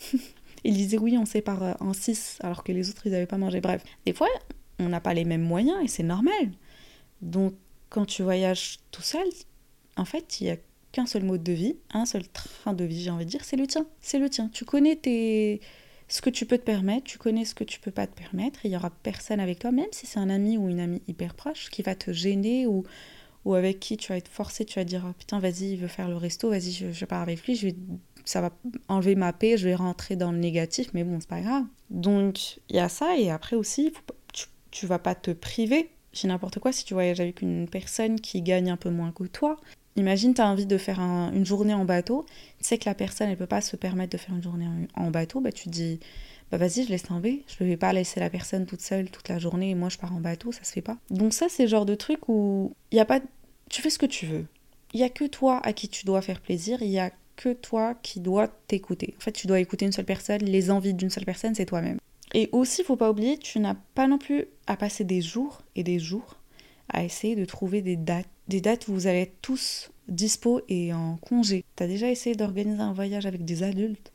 ils 0.64 0.74
disaient 0.74 0.98
oui, 0.98 1.18
on 1.18 1.26
sépare 1.26 1.76
en 1.80 1.92
6 1.92 2.38
alors 2.40 2.62
que 2.64 2.72
les 2.72 2.88
autres, 2.88 3.06
ils 3.06 3.12
n'avaient 3.12 3.26
pas 3.26 3.36
mangé. 3.36 3.60
Bref, 3.60 3.82
des 4.06 4.12
fois, 4.12 4.28
on 4.78 4.88
n'a 4.88 5.00
pas 5.00 5.14
les 5.14 5.24
mêmes 5.24 5.42
moyens 5.42 5.82
et 5.82 5.88
c'est 5.88 6.02
normal. 6.02 6.52
Donc 7.22 7.54
quand 7.88 8.04
tu 8.04 8.22
voyages 8.22 8.78
tout 8.90 9.02
seul, 9.02 9.26
en 9.96 10.04
fait, 10.04 10.40
il 10.40 10.44
n'y 10.44 10.50
a 10.50 10.56
qu'un 10.92 11.06
seul 11.06 11.24
mode 11.24 11.42
de 11.42 11.52
vie, 11.52 11.76
un 11.92 12.06
seul 12.06 12.26
train 12.28 12.72
de 12.72 12.84
vie, 12.84 13.02
j'ai 13.02 13.10
envie 13.10 13.24
de 13.24 13.30
dire, 13.30 13.44
c'est 13.44 13.56
le 13.56 13.66
tien. 13.66 13.86
C'est 14.00 14.18
le 14.18 14.30
tien. 14.30 14.48
Tu 14.52 14.64
connais 14.64 14.96
tes... 14.96 15.60
ce 16.08 16.22
que 16.22 16.30
tu 16.30 16.46
peux 16.46 16.58
te 16.58 16.64
permettre, 16.64 17.04
tu 17.04 17.18
connais 17.18 17.44
ce 17.44 17.54
que 17.54 17.64
tu 17.64 17.80
peux 17.80 17.90
pas 17.90 18.06
te 18.06 18.18
permettre. 18.18 18.60
Il 18.64 18.70
y 18.70 18.76
aura 18.76 18.90
personne 18.90 19.40
avec 19.40 19.58
toi, 19.58 19.72
même 19.72 19.88
si 19.92 20.06
c'est 20.06 20.18
un 20.18 20.30
ami 20.30 20.56
ou 20.56 20.68
une 20.68 20.80
amie 20.80 21.02
hyper 21.08 21.34
proche, 21.34 21.70
qui 21.70 21.82
va 21.82 21.94
te 21.94 22.12
gêner 22.12 22.66
ou, 22.66 22.84
ou 23.44 23.54
avec 23.54 23.80
qui 23.80 23.96
tu 23.96 24.12
vas 24.12 24.16
être 24.16 24.28
forcé, 24.28 24.64
tu 24.64 24.78
vas 24.78 24.84
dire 24.84 25.04
oh, 25.08 25.12
putain, 25.18 25.40
vas-y, 25.40 25.72
il 25.72 25.76
veut 25.76 25.88
faire 25.88 26.08
le 26.08 26.16
resto, 26.16 26.50
vas-y, 26.50 26.72
je, 26.72 26.92
je 26.92 27.04
pars 27.04 27.22
avec 27.22 27.44
lui, 27.46 27.54
je 27.54 27.68
vais, 27.68 27.76
ça 28.24 28.40
va 28.40 28.50
enlever 28.88 29.14
ma 29.14 29.32
paix, 29.32 29.56
je 29.56 29.68
vais 29.68 29.74
rentrer 29.74 30.16
dans 30.16 30.32
le 30.32 30.38
négatif, 30.38 30.90
mais 30.94 31.04
bon, 31.04 31.18
c'est 31.20 31.28
pas 31.28 31.40
grave. 31.40 31.64
Donc, 31.90 32.58
il 32.68 32.76
y 32.76 32.80
a 32.80 32.88
ça, 32.88 33.16
et 33.16 33.30
après 33.30 33.56
aussi, 33.56 33.90
faut 33.90 34.02
tu, 34.70 34.86
vas 34.86 34.98
pas 34.98 35.14
te 35.14 35.30
priver. 35.30 35.90
J'ai 36.12 36.28
n'importe 36.28 36.58
quoi 36.58 36.72
si 36.72 36.84
tu 36.84 36.94
voyages 36.94 37.20
avec 37.20 37.42
une 37.42 37.68
personne 37.68 38.20
qui 38.20 38.42
gagne 38.42 38.70
un 38.70 38.76
peu 38.76 38.90
moins 38.90 39.12
que 39.12 39.24
toi. 39.24 39.56
Imagine, 39.96 40.32
tu 40.32 40.40
as 40.40 40.48
envie 40.48 40.66
de 40.66 40.78
faire 40.78 41.00
une 41.00 41.44
journée 41.44 41.74
en 41.74 41.84
bateau, 41.84 42.24
tu 42.58 42.64
sais 42.64 42.78
que 42.78 42.88
la 42.88 42.94
personne, 42.94 43.28
elle 43.28 43.36
peut 43.36 43.46
pas 43.46 43.60
se 43.60 43.74
permettre 43.74 44.12
de 44.12 44.18
faire 44.18 44.34
une 44.34 44.42
journée 44.42 44.66
en, 44.94 45.10
bateau, 45.10 45.40
bah 45.40 45.50
tu 45.50 45.68
dis 45.68 45.98
bah 46.52 46.56
vas-y, 46.56 46.84
je 46.84 46.90
laisse 46.90 47.02
tomber. 47.02 47.42
Je 47.48 47.64
ne 47.64 47.68
vais 47.68 47.76
pas 47.76 47.92
laisser 47.92 48.20
la 48.20 48.30
personne 48.30 48.64
toute 48.64 48.80
seule 48.80 49.10
toute 49.10 49.28
la 49.28 49.38
journée 49.38 49.70
et 49.70 49.74
moi 49.74 49.88
je 49.88 49.98
pars 49.98 50.14
en 50.14 50.20
bateau, 50.20 50.52
ça 50.52 50.62
se 50.62 50.72
fait 50.72 50.82
pas. 50.82 50.98
Donc 51.10 51.34
ça, 51.34 51.48
c'est 51.48 51.64
le 51.64 51.68
genre 51.68 51.84
de 51.84 51.96
truc 51.96 52.28
où 52.28 52.72
il 52.92 52.98
a 53.00 53.04
pas, 53.04 53.20
tu 53.68 53.82
fais 53.82 53.90
ce 53.90 53.98
que 53.98 54.06
tu 54.06 54.26
veux. 54.26 54.46
Il 54.94 55.00
y 55.00 55.02
a 55.02 55.10
que 55.10 55.24
toi 55.24 55.60
à 55.64 55.72
qui 55.72 55.88
tu 55.88 56.06
dois 56.06 56.22
faire 56.22 56.40
plaisir. 56.40 56.80
Il 56.80 56.88
y 56.88 56.98
a 56.98 57.10
que 57.36 57.52
toi 57.52 57.94
qui 58.02 58.20
dois 58.20 58.48
t'écouter. 58.66 59.14
En 59.16 59.20
fait, 59.20 59.32
tu 59.32 59.46
dois 59.46 59.60
écouter 59.60 59.86
une 59.86 59.92
seule 59.92 60.04
personne. 60.04 60.42
Les 60.42 60.70
envies 60.70 60.94
d'une 60.94 61.10
seule 61.10 61.24
personne, 61.24 61.54
c'est 61.54 61.66
toi-même. 61.66 61.98
Et 62.34 62.48
aussi, 62.52 62.84
faut 62.84 62.96
pas 62.96 63.10
oublier, 63.10 63.38
tu 63.38 63.58
n'as 63.58 63.76
pas 63.94 64.06
non 64.06 64.18
plus 64.18 64.46
à 64.66 64.76
passer 64.76 65.04
des 65.04 65.20
jours 65.22 65.62
et 65.74 65.82
des 65.82 65.98
jours 65.98 66.36
à 66.90 67.04
essayer 67.04 67.36
de 67.36 67.44
trouver 67.44 67.82
des 67.82 67.96
dates, 67.96 68.28
des 68.48 68.60
dates 68.60 68.88
où 68.88 68.94
vous 68.94 69.06
allez 69.06 69.20
être 69.20 69.40
tous 69.42 69.90
dispo 70.08 70.62
et 70.68 70.92
en 70.92 71.16
congé. 71.16 71.64
T'as 71.76 71.86
déjà 71.86 72.10
essayé 72.10 72.34
d'organiser 72.34 72.80
un 72.80 72.92
voyage 72.92 73.26
avec 73.26 73.44
des 73.44 73.62
adultes? 73.62 74.12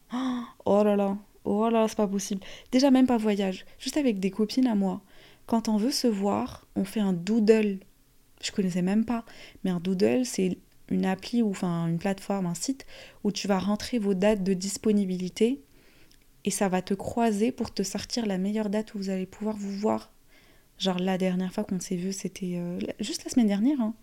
Oh 0.65 0.84
là 0.84 0.96
là, 0.96 1.17
Oh 1.46 1.70
là, 1.70 1.88
c'est 1.88 1.98
pas 1.98 2.08
possible. 2.08 2.41
Déjà, 2.72 2.89
même 2.89 3.08
pas 3.08 3.17
voyage. 3.17 3.65
Juste 3.79 3.98
avec 3.98 4.20
des 4.20 4.32
copines 4.32 4.67
à 4.67 4.75
moi. 4.75 5.01
Quand 5.46 5.67
on 5.67 5.77
veut 5.77 5.91
se 5.91 6.08
voir, 6.08 6.65
on 6.75 6.86
fait 6.86 7.01
un 7.01 7.13
doodle. 7.13 7.79
Je 8.41 8.51
connaissais 8.51 8.82
même 8.82 9.05
pas. 9.05 9.25
Mais 9.63 9.72
un 9.72 9.79
doodle, 9.79 10.25
c'est 10.25 10.58
une 10.89 11.05
appli 11.05 11.41
ou 11.41 11.50
enfin 11.50 11.88
une 11.88 11.98
plateforme, 11.98 12.46
un 12.46 12.53
site 12.53 12.86
où 13.24 13.32
tu 13.32 13.48
vas 13.48 13.60
rentrer 13.60 14.00
vos 14.00 14.13
dates 14.13 14.43
de 14.43 14.53
disponibilité 14.53 15.62
et 16.45 16.51
ça 16.51 16.69
va 16.69 16.81
te 16.81 16.93
croiser 16.93 17.51
pour 17.51 17.73
te 17.73 17.83
sortir 17.83 18.25
la 18.25 18.38
meilleure 18.38 18.69
date 18.69 18.93
où 18.93 18.97
vous 18.97 19.09
allez 19.09 19.25
pouvoir 19.25 19.55
vous 19.55 19.71
voir. 19.71 20.12
Genre 20.77 21.00
la 21.00 21.17
dernière 21.17 21.53
fois 21.53 21.63
qu'on 21.63 21.79
s'est 21.79 21.95
vu, 21.95 22.12
c'était 22.12 22.55
euh, 22.57 22.79
juste 23.00 23.23
la 23.23 23.31
semaine 23.31 23.47
dernière, 23.47 23.79
hein, 23.79 23.93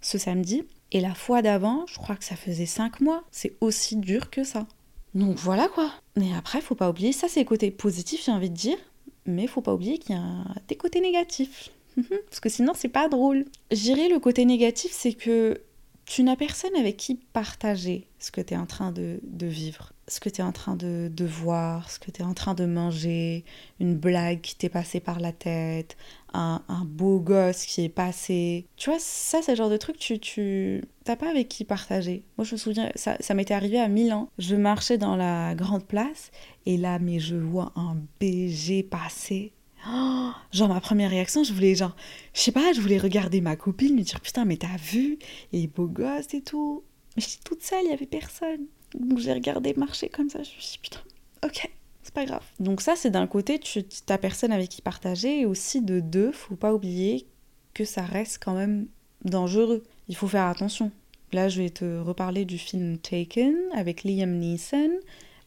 ce 0.00 0.18
samedi. 0.18 0.64
Et 0.90 1.00
la 1.00 1.14
fois 1.14 1.42
d'avant, 1.42 1.86
je 1.86 1.96
crois 1.96 2.16
que 2.16 2.24
ça 2.24 2.36
faisait 2.36 2.66
cinq 2.66 3.00
mois. 3.00 3.24
C'est 3.30 3.56
aussi 3.60 3.96
dur 3.96 4.30
que 4.30 4.44
ça. 4.44 4.66
Donc 5.14 5.36
voilà 5.38 5.68
quoi. 5.68 5.90
Mais 6.16 6.34
après, 6.36 6.60
faut 6.60 6.74
pas 6.74 6.90
oublier, 6.90 7.12
ça 7.12 7.28
c'est 7.28 7.44
côté 7.44 7.70
positif, 7.70 8.24
j'ai 8.24 8.32
envie 8.32 8.50
de 8.50 8.56
dire, 8.56 8.78
mais 9.26 9.46
faut 9.46 9.60
pas 9.60 9.74
oublier 9.74 9.98
qu'il 9.98 10.16
y 10.16 10.18
a 10.18 10.44
des 10.66 10.76
côtés 10.76 11.00
négatifs. 11.00 11.70
Parce 12.28 12.40
que 12.40 12.48
sinon, 12.48 12.72
c'est 12.74 12.88
pas 12.88 13.08
drôle. 13.08 13.44
J'irai 13.70 14.08
le 14.08 14.18
côté 14.18 14.44
négatif, 14.44 14.92
c'est 14.92 15.12
que 15.12 15.60
tu 16.08 16.22
n'as 16.22 16.36
personne 16.36 16.74
avec 16.74 16.96
qui 16.96 17.16
partager 17.16 18.06
ce 18.18 18.30
que 18.30 18.40
tu 18.40 18.54
es 18.54 18.56
en 18.56 18.64
train 18.64 18.92
de, 18.92 19.20
vivre, 19.42 19.92
ce 20.08 20.20
que 20.20 20.30
tu 20.30 20.40
es 20.40 20.44
en 20.44 20.52
train 20.52 20.74
de, 20.74 21.24
voir, 21.24 21.90
ce 21.90 21.98
que 21.98 22.10
tu 22.10 22.22
es 22.22 22.24
en 22.24 22.32
train 22.32 22.54
de 22.54 22.64
manger, 22.64 23.44
une 23.78 23.94
blague 23.94 24.40
qui 24.40 24.56
t'est 24.56 24.70
passée 24.70 25.00
par 25.00 25.20
la 25.20 25.32
tête, 25.32 25.98
un, 26.32 26.62
beau 26.86 27.20
gosse 27.20 27.66
qui 27.66 27.84
est 27.84 27.90
passé. 27.90 28.66
Tu 28.76 28.88
vois, 28.88 28.98
ça, 28.98 29.42
c'est 29.42 29.52
le 29.52 29.56
genre 29.58 29.70
de 29.70 29.76
truc, 29.76 29.98
tu, 29.98 30.18
tu 30.18 30.82
t'as 31.04 31.16
pas 31.16 31.28
avec 31.28 31.48
qui 31.48 31.64
partager. 31.64 32.24
Moi, 32.38 32.44
je 32.44 32.54
me 32.54 32.58
souviens, 32.58 32.90
ça, 32.94 33.16
ça 33.20 33.34
m'était 33.34 33.54
arrivé 33.54 33.78
à 33.78 33.88
Milan. 33.88 34.30
Je 34.38 34.56
marchais 34.56 34.96
dans 34.96 35.14
la 35.14 35.54
grande 35.54 35.84
place 35.84 36.30
et 36.64 36.78
là, 36.78 36.98
mais 36.98 37.20
je 37.20 37.36
vois 37.36 37.72
un 37.76 37.96
BG 38.18 38.82
passer. 38.82 39.52
Genre 40.52 40.68
ma 40.68 40.80
première 40.80 41.10
réaction, 41.10 41.44
je 41.44 41.52
voulais 41.52 41.74
genre, 41.74 41.96
je 42.34 42.40
sais 42.40 42.52
pas, 42.52 42.72
je 42.72 42.80
voulais 42.80 42.98
regarder 42.98 43.40
ma 43.40 43.56
copine, 43.56 43.96
lui 43.96 44.02
dire 44.02 44.20
putain 44.20 44.44
mais 44.44 44.56
t'as 44.56 44.76
vu, 44.76 45.18
et 45.52 45.66
beau 45.66 45.86
gosse 45.86 46.34
et 46.34 46.42
tout. 46.42 46.82
Mais 47.16 47.22
j'étais 47.22 47.42
toute 47.44 47.62
seule, 47.62 47.84
il 47.84 47.90
y 47.90 47.94
avait 47.94 48.06
personne. 48.06 48.66
Donc 48.94 49.18
j'ai 49.18 49.32
regardé 49.32 49.74
marcher 49.74 50.08
comme 50.08 50.30
ça, 50.30 50.42
je 50.42 50.54
me 50.54 50.60
suis 50.60 50.72
dit 50.72 50.78
putain, 50.82 51.00
ok, 51.44 51.70
c'est 52.02 52.14
pas 52.14 52.24
grave. 52.24 52.44
Donc 52.58 52.80
ça 52.80 52.96
c'est 52.96 53.10
d'un 53.10 53.26
côté, 53.26 53.58
tu 53.58 53.84
t'as 53.84 54.18
personne 54.18 54.52
avec 54.52 54.68
qui 54.68 54.82
partager, 54.82 55.40
et 55.40 55.46
aussi 55.46 55.82
de 55.82 56.00
deux, 56.00 56.32
faut 56.32 56.56
pas 56.56 56.74
oublier 56.74 57.26
que 57.74 57.84
ça 57.84 58.02
reste 58.02 58.42
quand 58.42 58.54
même 58.54 58.88
dangereux. 59.24 59.84
Il 60.08 60.16
faut 60.16 60.28
faire 60.28 60.46
attention. 60.46 60.90
Là 61.32 61.48
je 61.48 61.62
vais 61.62 61.70
te 61.70 61.98
reparler 62.00 62.44
du 62.44 62.58
film 62.58 62.98
Taken 62.98 63.54
avec 63.74 64.02
Liam 64.04 64.38
Neeson 64.38 64.90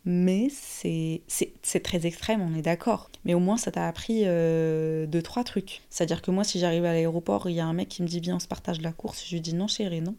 mais 0.06 0.48
c'est 0.50 1.22
très 1.84 2.06
extrême, 2.06 2.42
on 2.42 2.58
est 2.58 2.64
d'accord. 2.64 3.10
Mais 3.26 3.34
au 3.34 3.40
moins, 3.40 3.58
ça 3.58 3.72
t'a 3.72 3.88
appris 3.88 4.24
euh, 4.26 5.06
deux, 5.06 5.22
trois 5.22 5.44
trucs. 5.44 5.82
C'est-à-dire 5.90 6.22
que 6.22 6.32
moi, 6.32 6.44
si 6.44 6.60
j'arrive 6.60 6.86
à 6.86 6.94
l'aéroport, 6.94 7.50
il 7.50 7.56
y 7.56 7.60
a 7.60 7.66
un 7.66 7.74
mec 7.74 7.90
qui 7.90 8.02
me 8.02 8.08
dit 8.08 8.20
Viens, 8.20 8.38
on 8.38 8.40
se 8.40 8.48
partage 8.48 8.82
la 8.82 8.92
course. 8.92 9.24
Je 9.26 9.36
lui 9.36 9.42
dis 9.42 9.54
Non, 9.54 9.68
chérie, 9.68 10.02
non. 10.02 10.16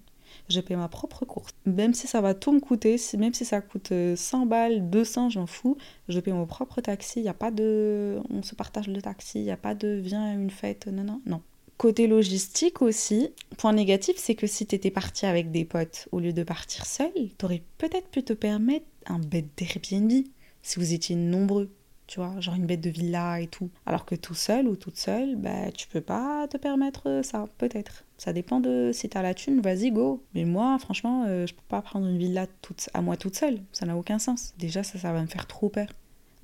Je 0.49 0.61
paie 0.61 0.77
ma 0.77 0.89
propre 0.89 1.25
course. 1.25 1.53
Même 1.67 1.95
si 1.95 2.07
ça 2.07 2.21
va 2.21 2.35
tout 2.35 2.53
me 2.53 2.61
coûter, 2.61 2.97
même 3.19 3.35
si 3.35 3.45
ça 3.45 3.61
coûte 3.61 3.93
100 4.15 4.43
euh, 4.43 4.47
balles, 4.47 4.91
200, 4.91 5.31
j'en 5.31 5.47
fous, 5.47 5.77
je 6.09 6.21
paie 6.21 6.33
mon 6.33 6.47
propre 6.47 6.81
taxi. 6.81 7.21
Il 7.21 7.23
n'y 7.25 7.29
a 7.29 7.35
pas 7.35 7.51
de. 7.51 8.21
On 8.31 8.43
se 8.43 8.55
partage 8.55 8.89
le 8.89 9.03
taxi, 9.03 9.41
il 9.41 9.45
n'y 9.45 9.51
a 9.51 9.57
pas 9.57 9.75
de 9.75 9.89
Viens 9.89 10.25
à 10.25 10.33
une 10.33 10.51
fête, 10.51 10.87
non, 10.87 11.05
non, 11.05 11.21
non. 11.27 11.43
Côté 11.77 12.07
logistique 12.07 12.81
aussi, 12.81 13.31
point 13.59 13.73
négatif, 13.73 14.15
c'est 14.17 14.37
que 14.37 14.47
si 14.47 14.67
t'étais 14.67 14.91
parti 14.93 15.27
avec 15.27 15.51
des 15.51 15.65
potes 15.65 16.07
au 16.13 16.21
lieu 16.21 16.33
de 16.33 16.45
partir 16.45 16.87
seul, 16.87 17.11
t'aurais 17.39 17.63
peut-être 17.79 18.09
pu 18.09 18.23
te 18.23 18.33
permettre 18.33 18.87
un 19.07 19.19
bête 19.19 19.49
d'Airbnb 19.57 20.25
si 20.63 20.79
vous 20.79 20.93
étiez 20.93 21.17
nombreux, 21.17 21.71
tu 22.07 22.21
vois, 22.21 22.41
genre 22.41 22.55
une 22.55 22.67
bête 22.67 22.81
de 22.81 22.91
villa 22.91 23.41
et 23.41 23.49
tout. 23.49 23.71
Alors 23.87 24.05
que 24.05 24.15
tout 24.15 24.35
seul 24.35 24.69
ou 24.69 24.77
toute 24.77 24.97
seule, 24.97 25.37
bah 25.37 25.71
tu 25.73 25.89
peux 25.89 26.01
pas 26.01 26.47
te 26.49 26.57
permettre 26.57 27.21
ça, 27.25 27.47
peut-être. 27.59 28.05
Ça 28.17 28.33
dépend 28.33 28.61
de 28.61 28.91
si 28.93 29.09
t'as 29.09 29.23
la 29.23 29.35
thune, 29.35 29.61
vas-y 29.61 29.91
go. 29.91 30.23
Mais 30.35 30.45
moi, 30.45 30.79
franchement, 30.79 31.25
euh, 31.27 31.47
je 31.47 31.55
peux 31.55 31.63
pas 31.69 31.83
prendre 31.83 32.07
une 32.07 32.19
villa 32.19 32.47
toute, 32.63 32.89
à 32.95 33.03
moi 33.03 33.17
toute 33.17 33.37
seule, 33.37 33.61
ça 33.73 33.87
n'a 33.87 33.97
aucun 33.97 34.19
sens. 34.19 34.55
Déjà, 34.59 34.83
ça, 34.83 34.99
ça 34.99 35.13
va 35.13 35.21
me 35.21 35.27
faire 35.27 35.47
trop 35.47 35.69
peur. 35.69 35.89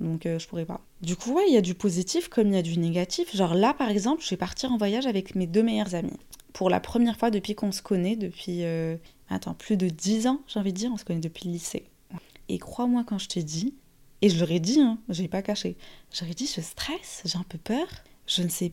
Donc 0.00 0.26
euh, 0.26 0.38
je 0.38 0.46
pourrais 0.46 0.64
pas. 0.64 0.80
Du 1.00 1.16
coup, 1.16 1.34
ouais, 1.34 1.44
il 1.48 1.54
y 1.54 1.56
a 1.56 1.62
du 1.62 1.74
positif 1.74 2.28
comme 2.28 2.48
il 2.48 2.54
y 2.54 2.58
a 2.58 2.62
du 2.62 2.78
négatif. 2.78 3.34
Genre 3.36 3.54
là, 3.54 3.74
par 3.74 3.90
exemple, 3.90 4.22
je 4.22 4.30
vais 4.30 4.36
partir 4.36 4.72
en 4.72 4.78
voyage 4.78 5.06
avec 5.06 5.34
mes 5.34 5.46
deux 5.46 5.62
meilleures 5.62 5.94
amies. 5.94 6.18
Pour 6.52 6.70
la 6.70 6.80
première 6.80 7.18
fois 7.18 7.30
depuis 7.30 7.54
qu'on 7.54 7.72
se 7.72 7.82
connaît, 7.82 8.16
depuis... 8.16 8.64
Euh, 8.64 8.96
attends, 9.28 9.54
plus 9.54 9.76
de 9.76 9.88
10 9.88 10.26
ans, 10.26 10.40
j'ai 10.48 10.58
envie 10.58 10.72
de 10.72 10.78
dire, 10.78 10.90
on 10.92 10.96
se 10.96 11.04
connaît 11.04 11.20
depuis 11.20 11.46
le 11.46 11.52
lycée. 11.52 11.84
Et 12.48 12.58
crois-moi 12.58 13.04
quand 13.06 13.18
je 13.18 13.28
te 13.28 13.38
dis, 13.38 13.74
et 14.20 14.28
je 14.28 14.38
leur 14.38 14.50
ai 14.50 14.61
dit, 14.61 14.80
hein, 14.80 14.98
je 15.08 15.24
pas 15.26 15.42
caché, 15.42 15.76
j'aurais 16.12 16.34
dit, 16.34 16.46
je 16.46 16.61
stresse, 16.61 17.22
j'ai 17.24 17.38
un 17.38 17.44
peu 17.48 17.58
peur, 17.58 17.87
je 18.26 18.42
ne 18.42 18.48
sais 18.48 18.72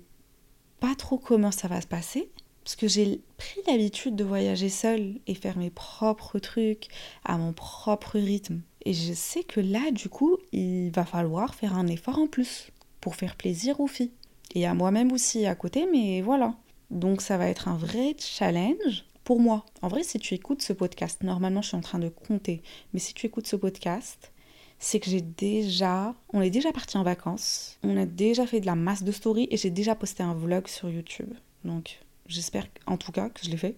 pas 0.80 0.96
trop 0.96 1.18
comment 1.18 1.52
ça 1.52 1.68
va 1.68 1.82
se 1.82 1.88
passer, 1.88 2.30
parce 2.64 2.76
que 2.76 2.88
j'ai 2.88 3.22
pris 3.38 3.60
l'habitude 3.68 4.16
de 4.16 4.24
voyager 4.24 4.70
seule 4.70 5.20
et 5.28 5.36
faire 5.36 5.58
mes 5.58 5.70
propres 5.70 6.40
trucs 6.40 6.88
à 7.24 7.38
mon 7.38 7.54
propre 7.54 8.18
rythme. 8.18 8.62
Et 8.86 8.94
je 8.94 9.14
sais 9.14 9.44
que 9.44 9.60
là, 9.60 9.92
du 9.92 10.10
coup, 10.10 10.38
il 10.52 10.90
va 10.90 11.06
falloir 11.06 11.54
faire 11.54 11.76
un 11.76 11.88
effort 11.88 12.18
en 12.18 12.28
plus 12.28 12.72
pour 13.02 13.16
faire 13.16 13.36
plaisir 13.36 13.80
aux 13.80 13.88
filles. 13.88 14.14
Et 14.56 14.66
à 14.66 14.74
moi-même 14.74 15.12
aussi 15.12 15.46
à 15.46 15.54
côté, 15.54 15.88
mais 15.92 16.22
voilà. 16.22 16.56
Donc 16.90 17.22
ça 17.22 17.38
va 17.38 17.50
être 17.50 17.68
un 17.68 17.78
vrai 17.78 18.16
challenge 18.20 19.06
pour 19.26 19.42
moi. 19.42 19.66
En 19.82 19.90
vrai, 19.90 20.04
si 20.04 20.20
tu 20.20 20.34
écoutes 20.34 20.62
ce 20.62 20.72
podcast, 20.72 21.22
normalement 21.24 21.62
je 21.62 21.68
suis 21.70 21.78
en 21.78 21.82
train 21.82 22.00
de 22.00 22.08
compter, 22.08 22.62
mais 22.94 23.00
si 23.00 23.14
tu 23.14 23.26
écoutes 23.26 23.48
ce 23.48 23.58
podcast, 23.58 24.32
c'est 24.80 25.00
que 25.00 25.10
j'ai 25.10 25.22
déjà, 25.22 26.16
on 26.32 26.42
est 26.42 26.50
déjà 26.50 26.72
parti 26.72 26.98
en 26.98 27.04
vacances, 27.04 27.78
on 27.84 27.98
a 27.98 28.06
déjà 28.06 28.46
fait 28.46 28.62
de 28.62 28.66
la 28.66 28.76
masse 28.76 29.04
de 29.04 29.12
stories 29.12 29.48
et 29.52 29.58
j'ai 29.58 29.72
déjà 29.72 29.96
posté 29.96 30.24
un 30.24 30.34
vlog 30.34 30.68
sur 30.68 30.90
YouTube. 30.90 31.34
Donc 31.66 32.00
j'espère 32.28 32.68
en 32.86 32.98
tout 32.98 33.12
cas 33.12 33.30
que 33.30 33.42
je 33.44 33.50
l'ai 33.50 33.58
fait. 33.58 33.76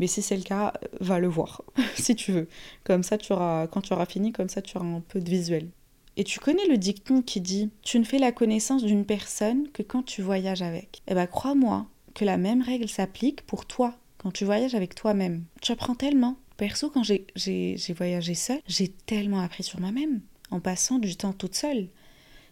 Mais 0.00 0.06
si 0.06 0.22
c'est 0.22 0.36
le 0.36 0.42
cas, 0.42 0.72
va 1.00 1.18
le 1.18 1.28
voir, 1.28 1.62
si 1.94 2.16
tu 2.16 2.32
veux. 2.32 2.48
Comme 2.84 3.02
ça, 3.02 3.18
tu 3.18 3.32
auras, 3.32 3.66
quand 3.66 3.82
tu 3.82 3.92
auras 3.92 4.06
fini, 4.06 4.32
comme 4.32 4.48
ça, 4.48 4.62
tu 4.62 4.76
auras 4.76 4.86
un 4.86 5.00
peu 5.00 5.20
de 5.20 5.28
visuel. 5.28 5.68
Et 6.16 6.24
tu 6.24 6.40
connais 6.40 6.66
le 6.66 6.78
dicton 6.78 7.22
qui 7.22 7.40
dit 7.40 7.70
Tu 7.82 7.98
ne 7.98 8.04
fais 8.04 8.18
la 8.18 8.32
connaissance 8.32 8.82
d'une 8.82 9.04
personne 9.04 9.68
que 9.72 9.82
quand 9.82 10.02
tu 10.02 10.22
voyages 10.22 10.62
avec. 10.62 11.02
Eh 11.06 11.14
bien, 11.14 11.26
crois-moi 11.26 11.86
que 12.14 12.24
la 12.24 12.38
même 12.38 12.62
règle 12.62 12.88
s'applique 12.88 13.42
pour 13.42 13.66
toi, 13.66 13.94
quand 14.20 14.30
tu 14.30 14.44
voyages 14.44 14.74
avec 14.74 14.94
toi-même. 14.94 15.44
Tu 15.60 15.72
apprends 15.72 15.94
tellement. 15.94 16.36
Perso, 16.56 16.90
quand 16.90 17.02
j'ai 17.02 17.94
voyagé 17.96 18.34
seule, 18.34 18.60
j'ai 18.68 18.88
tellement 18.88 19.40
appris 19.40 19.62
sur 19.62 19.80
moi-même 19.80 20.20
en 20.50 20.60
passant 20.60 20.98
du 20.98 21.16
temps 21.16 21.32
toute 21.32 21.54
seule 21.54 21.88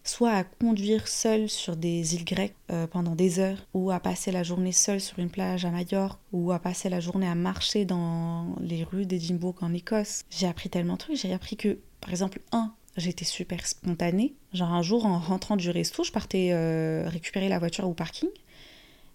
soit 0.09 0.33
à 0.33 0.45
conduire 0.45 1.07
seul 1.07 1.49
sur 1.49 1.77
des 1.77 2.15
îles 2.15 2.25
grecques 2.25 2.57
euh, 2.71 2.87
pendant 2.87 3.15
des 3.15 3.39
heures, 3.39 3.67
ou 3.75 3.91
à 3.91 4.01
passer 4.01 4.33
la 4.33 4.43
journée 4.43 4.73
seule 4.73 5.01
sur 5.01 5.19
une 5.19 5.31
plage 5.31 5.65
à 5.65 5.71
Majorque, 5.71 6.21
ou 6.33 6.51
à 6.53 6.59
passer 6.59 6.89
la 6.89 7.01
journée 7.01 7.29
à 7.29 7.35
marcher 7.35 7.85
dans 7.85 8.57
les 8.61 8.85
rues 8.85 9.07
d'Edimbourg 9.07 9.57
en 9.61 9.75
Écosse. 9.75 10.25
J'ai 10.31 10.47
appris 10.47 10.71
tellement 10.71 10.95
de 10.95 10.99
trucs, 10.99 11.17
j'ai 11.17 11.33
appris 11.33 11.57
que, 11.57 11.79
par 12.01 12.11
exemple, 12.11 12.41
un, 12.53 12.73
j'étais 12.97 13.25
super 13.25 13.67
spontanée. 13.67 14.35
Genre 14.53 14.73
un 14.73 14.83
jour, 14.83 15.05
en 15.05 15.19
rentrant 15.19 15.57
du 15.57 15.71
resto, 15.71 16.03
je 16.05 16.13
partais 16.13 16.51
euh, 16.53 17.09
récupérer 17.09 17.49
la 17.49 17.59
voiture 17.59 17.87
au 17.87 17.95
parking. 17.95 18.31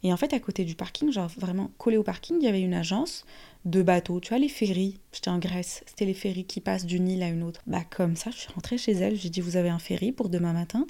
Et 0.03 0.11
en 0.11 0.17
fait, 0.17 0.33
à 0.33 0.39
côté 0.39 0.65
du 0.65 0.75
parking, 0.75 1.11
genre 1.11 1.29
vraiment 1.37 1.71
collé 1.77 1.97
au 1.97 2.03
parking, 2.03 2.37
il 2.39 2.43
y 2.43 2.47
avait 2.47 2.61
une 2.61 2.73
agence 2.73 3.25
de 3.65 3.81
bateaux. 3.81 4.19
Tu 4.19 4.29
vois, 4.29 4.39
les 4.39 4.49
ferries. 4.49 4.99
J'étais 5.13 5.29
en 5.29 5.39
Grèce. 5.39 5.83
C'était 5.87 6.05
les 6.05 6.13
ferries 6.13 6.43
qui 6.43 6.59
passent 6.59 6.85
d'une 6.85 7.07
île 7.07 7.23
à 7.23 7.29
une 7.29 7.43
autre. 7.43 7.61
Bah, 7.67 7.83
comme 7.89 8.15
ça, 8.15 8.29
je 8.31 8.37
suis 8.37 8.51
rentrée 8.53 8.77
chez 8.77 8.91
elle. 8.91 9.15
J'ai 9.15 9.29
dit, 9.29 9.41
vous 9.41 9.55
avez 9.55 9.69
un 9.69 9.79
ferry 9.79 10.11
pour 10.11 10.29
demain 10.29 10.53
matin? 10.53 10.85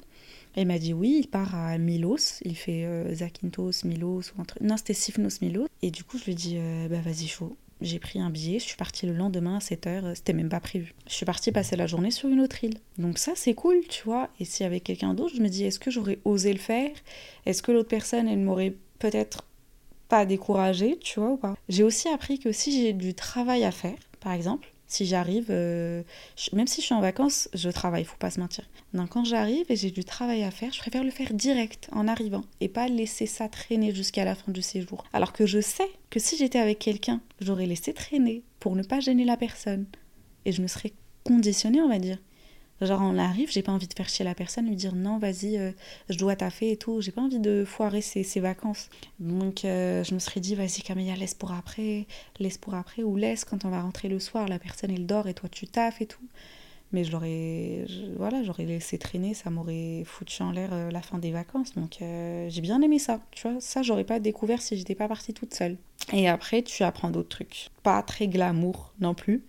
Elle 0.56 0.66
m'a 0.66 0.78
dit, 0.78 0.92
oui, 0.92 1.20
il 1.20 1.28
part 1.28 1.54
à 1.54 1.78
Milos. 1.78 2.40
Il 2.44 2.56
fait 2.56 2.84
euh, 2.84 3.14
Zakynthos, 3.14 3.84
Milos 3.84 4.22
ou 4.36 4.42
un. 4.42 4.44
Non, 4.60 4.76
c'était 4.76 4.94
Sifnos, 4.94 5.40
Milos. 5.40 5.66
Et 5.82 5.90
du 5.90 6.02
coup, 6.04 6.18
je 6.18 6.24
lui 6.24 6.32
ai 6.32 6.36
dit, 6.36 6.56
euh, 6.56 6.88
bah, 6.88 7.00
vas-y, 7.00 7.28
chaud. 7.28 7.56
J'ai 7.80 7.98
pris 7.98 8.20
un 8.20 8.30
billet, 8.30 8.60
je 8.60 8.64
suis 8.64 8.76
partie 8.76 9.04
le 9.04 9.12
lendemain 9.12 9.56
à 9.56 9.58
7h, 9.58 10.14
c'était 10.14 10.32
même 10.32 10.48
pas 10.48 10.60
prévu. 10.60 10.94
Je 11.06 11.12
suis 11.12 11.26
partie 11.26 11.50
passer 11.52 11.76
la 11.76 11.86
journée 11.86 12.12
sur 12.12 12.28
une 12.28 12.40
autre 12.40 12.62
île. 12.64 12.78
Donc 12.98 13.18
ça, 13.18 13.32
c'est 13.34 13.52
cool, 13.52 13.80
tu 13.88 14.04
vois. 14.04 14.30
Et 14.38 14.44
si 14.44 14.64
avec 14.64 14.84
quelqu'un 14.84 15.12
d'autre, 15.12 15.34
je 15.36 15.42
me 15.42 15.48
dis, 15.48 15.64
est-ce 15.64 15.80
que 15.80 15.90
j'aurais 15.90 16.18
osé 16.24 16.52
le 16.52 16.60
faire? 16.60 16.90
Est-ce 17.46 17.62
que 17.62 17.72
l'autre 17.72 17.88
personne, 17.88 18.28
elle 18.28 18.38
m'aurait 18.38 18.74
peut-être 18.98 19.46
pas 20.08 20.26
découragée, 20.26 20.98
tu 20.98 21.20
vois 21.20 21.30
ou 21.30 21.36
pas 21.36 21.54
J'ai 21.68 21.82
aussi 21.82 22.08
appris 22.08 22.38
que 22.38 22.52
si 22.52 22.72
j'ai 22.72 22.92
du 22.92 23.14
travail 23.14 23.64
à 23.64 23.70
faire, 23.70 23.98
par 24.20 24.32
exemple, 24.32 24.74
si 24.86 25.06
j'arrive, 25.06 25.46
euh, 25.50 26.02
même 26.52 26.66
si 26.66 26.80
je 26.80 26.86
suis 26.86 26.94
en 26.94 27.00
vacances, 27.00 27.48
je 27.52 27.68
travaille, 27.70 28.04
faut 28.04 28.16
pas 28.18 28.30
se 28.30 28.38
mentir. 28.38 28.64
Donc 28.92 29.10
quand 29.10 29.24
j'arrive 29.24 29.66
et 29.68 29.76
j'ai 29.76 29.90
du 29.90 30.04
travail 30.04 30.44
à 30.44 30.50
faire, 30.50 30.72
je 30.72 30.78
préfère 30.78 31.02
le 31.02 31.10
faire 31.10 31.32
direct 31.32 31.88
en 31.92 32.06
arrivant 32.06 32.44
et 32.60 32.68
pas 32.68 32.86
laisser 32.86 33.26
ça 33.26 33.48
traîner 33.48 33.94
jusqu'à 33.94 34.24
la 34.24 34.34
fin 34.34 34.52
du 34.52 34.62
séjour. 34.62 35.04
Alors 35.12 35.32
que 35.32 35.46
je 35.46 35.60
sais 35.60 35.88
que 36.10 36.20
si 36.20 36.36
j'étais 36.36 36.58
avec 36.58 36.78
quelqu'un, 36.78 37.20
j'aurais 37.40 37.66
laissé 37.66 37.92
traîner 37.92 38.42
pour 38.60 38.76
ne 38.76 38.82
pas 38.82 39.00
gêner 39.00 39.24
la 39.24 39.36
personne 39.36 39.86
et 40.44 40.52
je 40.52 40.62
me 40.62 40.68
serais 40.68 40.92
conditionnée, 41.24 41.80
on 41.80 41.88
va 41.88 41.98
dire. 41.98 42.18
Genre, 42.80 43.00
on 43.02 43.18
arrive, 43.18 43.50
j'ai 43.52 43.62
pas 43.62 43.72
envie 43.72 43.86
de 43.86 43.94
faire 43.94 44.08
chier 44.08 44.24
la 44.24 44.34
personne, 44.34 44.66
lui 44.66 44.74
dire 44.74 44.94
non, 44.94 45.18
vas-y, 45.18 45.56
euh, 45.58 45.70
je 46.08 46.18
dois 46.18 46.34
taffer 46.34 46.72
et 46.72 46.76
tout. 46.76 47.00
J'ai 47.00 47.12
pas 47.12 47.22
envie 47.22 47.38
de 47.38 47.64
foirer 47.64 48.00
ses, 48.00 48.40
vacances. 48.40 48.88
Donc, 49.20 49.64
euh, 49.64 50.02
je 50.02 50.14
me 50.14 50.18
serais 50.18 50.40
dit, 50.40 50.54
vas-y, 50.54 50.82
Camilla, 50.82 51.14
laisse 51.14 51.34
pour 51.34 51.52
après, 51.52 52.06
laisse 52.40 52.58
pour 52.58 52.74
après, 52.74 53.02
ou 53.02 53.16
laisse 53.16 53.44
quand 53.44 53.64
on 53.64 53.70
va 53.70 53.80
rentrer 53.80 54.08
le 54.08 54.18
soir, 54.18 54.48
la 54.48 54.58
personne, 54.58 54.90
elle 54.90 55.06
dort 55.06 55.28
et 55.28 55.34
toi, 55.34 55.48
tu 55.48 55.66
taffes 55.66 56.00
et 56.00 56.06
tout. 56.06 56.22
Mais 56.92 57.04
je 57.04 57.12
l'aurais, 57.12 57.86
voilà, 58.16 58.42
j'aurais 58.42 58.66
laissé 58.66 58.98
traîner, 58.98 59.34
ça 59.34 59.50
m'aurait 59.50 60.02
foutu 60.04 60.42
en 60.42 60.52
l'air 60.52 60.70
euh, 60.72 60.90
la 60.90 61.02
fin 61.02 61.18
des 61.18 61.30
vacances. 61.30 61.74
Donc, 61.74 61.98
j'ai 62.00 62.60
bien 62.60 62.82
aimé 62.82 62.98
ça, 62.98 63.20
tu 63.30 63.48
vois. 63.48 63.60
Ça, 63.60 63.82
j'aurais 63.82 64.04
pas 64.04 64.18
découvert 64.18 64.60
si 64.60 64.76
j'étais 64.76 64.94
pas 64.96 65.08
partie 65.08 65.32
toute 65.32 65.54
seule. 65.54 65.76
Et 66.12 66.28
après, 66.28 66.62
tu 66.62 66.82
apprends 66.82 67.10
d'autres 67.10 67.28
trucs. 67.28 67.68
Pas 67.84 68.02
très 68.02 68.26
glamour 68.26 68.92
non 69.00 69.14
plus. 69.14 69.44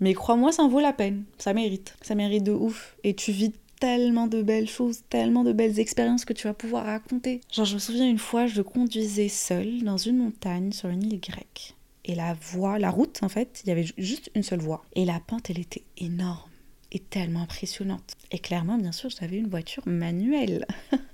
Mais 0.00 0.14
crois-moi, 0.14 0.52
ça 0.52 0.62
en 0.62 0.68
vaut 0.68 0.80
la 0.80 0.92
peine. 0.92 1.24
Ça 1.38 1.54
mérite. 1.54 1.96
Ça 2.02 2.14
mérite 2.14 2.44
de 2.44 2.52
ouf. 2.52 2.96
Et 3.04 3.14
tu 3.14 3.32
vis 3.32 3.52
tellement 3.80 4.26
de 4.26 4.42
belles 4.42 4.68
choses, 4.68 5.02
tellement 5.08 5.44
de 5.44 5.52
belles 5.52 5.78
expériences 5.78 6.24
que 6.24 6.32
tu 6.32 6.46
vas 6.46 6.54
pouvoir 6.54 6.86
raconter. 6.86 7.40
Genre, 7.52 7.64
je 7.64 7.74
me 7.74 7.78
souviens 7.78 8.08
une 8.08 8.18
fois, 8.18 8.46
je 8.46 8.62
conduisais 8.62 9.28
seule 9.28 9.82
dans 9.82 9.96
une 9.96 10.18
montagne 10.18 10.72
sur 10.72 10.88
une 10.88 11.02
île 11.02 11.20
grecque. 11.20 11.74
Et 12.04 12.14
la 12.14 12.34
voie, 12.34 12.78
la 12.78 12.90
route, 12.90 13.22
en 13.22 13.28
fait, 13.28 13.62
il 13.64 13.68
y 13.68 13.72
avait 13.72 13.86
juste 13.96 14.30
une 14.34 14.42
seule 14.42 14.60
voie. 14.60 14.84
Et 14.94 15.04
la 15.04 15.20
pente, 15.20 15.50
elle 15.50 15.58
était 15.58 15.84
énorme 15.96 16.50
et 16.92 16.98
tellement 16.98 17.40
impressionnante. 17.40 18.14
Et 18.30 18.38
clairement, 18.38 18.78
bien 18.78 18.92
sûr, 18.92 19.10
j'avais 19.10 19.36
une 19.36 19.48
voiture 19.48 19.82
manuelle. 19.86 20.66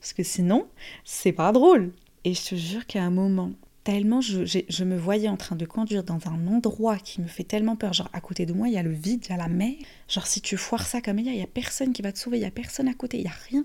Parce 0.00 0.12
que 0.12 0.22
sinon, 0.22 0.66
c'est 1.04 1.32
pas 1.32 1.52
drôle. 1.52 1.92
Et 2.24 2.34
je 2.34 2.48
te 2.48 2.54
jure 2.54 2.84
qu'à 2.86 3.02
un 3.02 3.10
moment, 3.10 3.52
tellement 3.88 4.20
je, 4.20 4.84
me 4.84 4.98
voyais 4.98 5.30
en 5.30 5.38
train 5.38 5.56
de 5.56 5.64
conduire 5.64 6.04
dans 6.04 6.28
un 6.28 6.46
endroit 6.46 6.98
qui 6.98 7.22
me 7.22 7.26
fait 7.26 7.42
tellement 7.42 7.74
peur. 7.74 7.94
Genre, 7.94 8.10
à 8.12 8.20
côté 8.20 8.44
de 8.44 8.52
moi, 8.52 8.68
il 8.68 8.74
y 8.74 8.76
a 8.76 8.82
le 8.82 8.92
vide, 8.92 9.24
il 9.24 9.30
y 9.30 9.32
a 9.32 9.38
la 9.38 9.48
mer. 9.48 9.76
Genre, 10.08 10.26
si 10.26 10.42
tu 10.42 10.58
foires 10.58 10.86
ça 10.86 11.00
comme 11.00 11.18
il 11.18 11.24
y 11.24 11.30
a, 11.30 11.32
il 11.32 11.38
y 11.38 11.42
a 11.42 11.46
personne 11.46 11.94
qui 11.94 12.02
va 12.02 12.12
te 12.12 12.18
sauver, 12.18 12.36
il 12.36 12.42
y 12.42 12.44
a 12.44 12.50
personne 12.50 12.86
à 12.86 12.92
côté, 12.92 13.16
il 13.16 13.24
y 13.24 13.28
a 13.28 13.34
rien. 13.48 13.64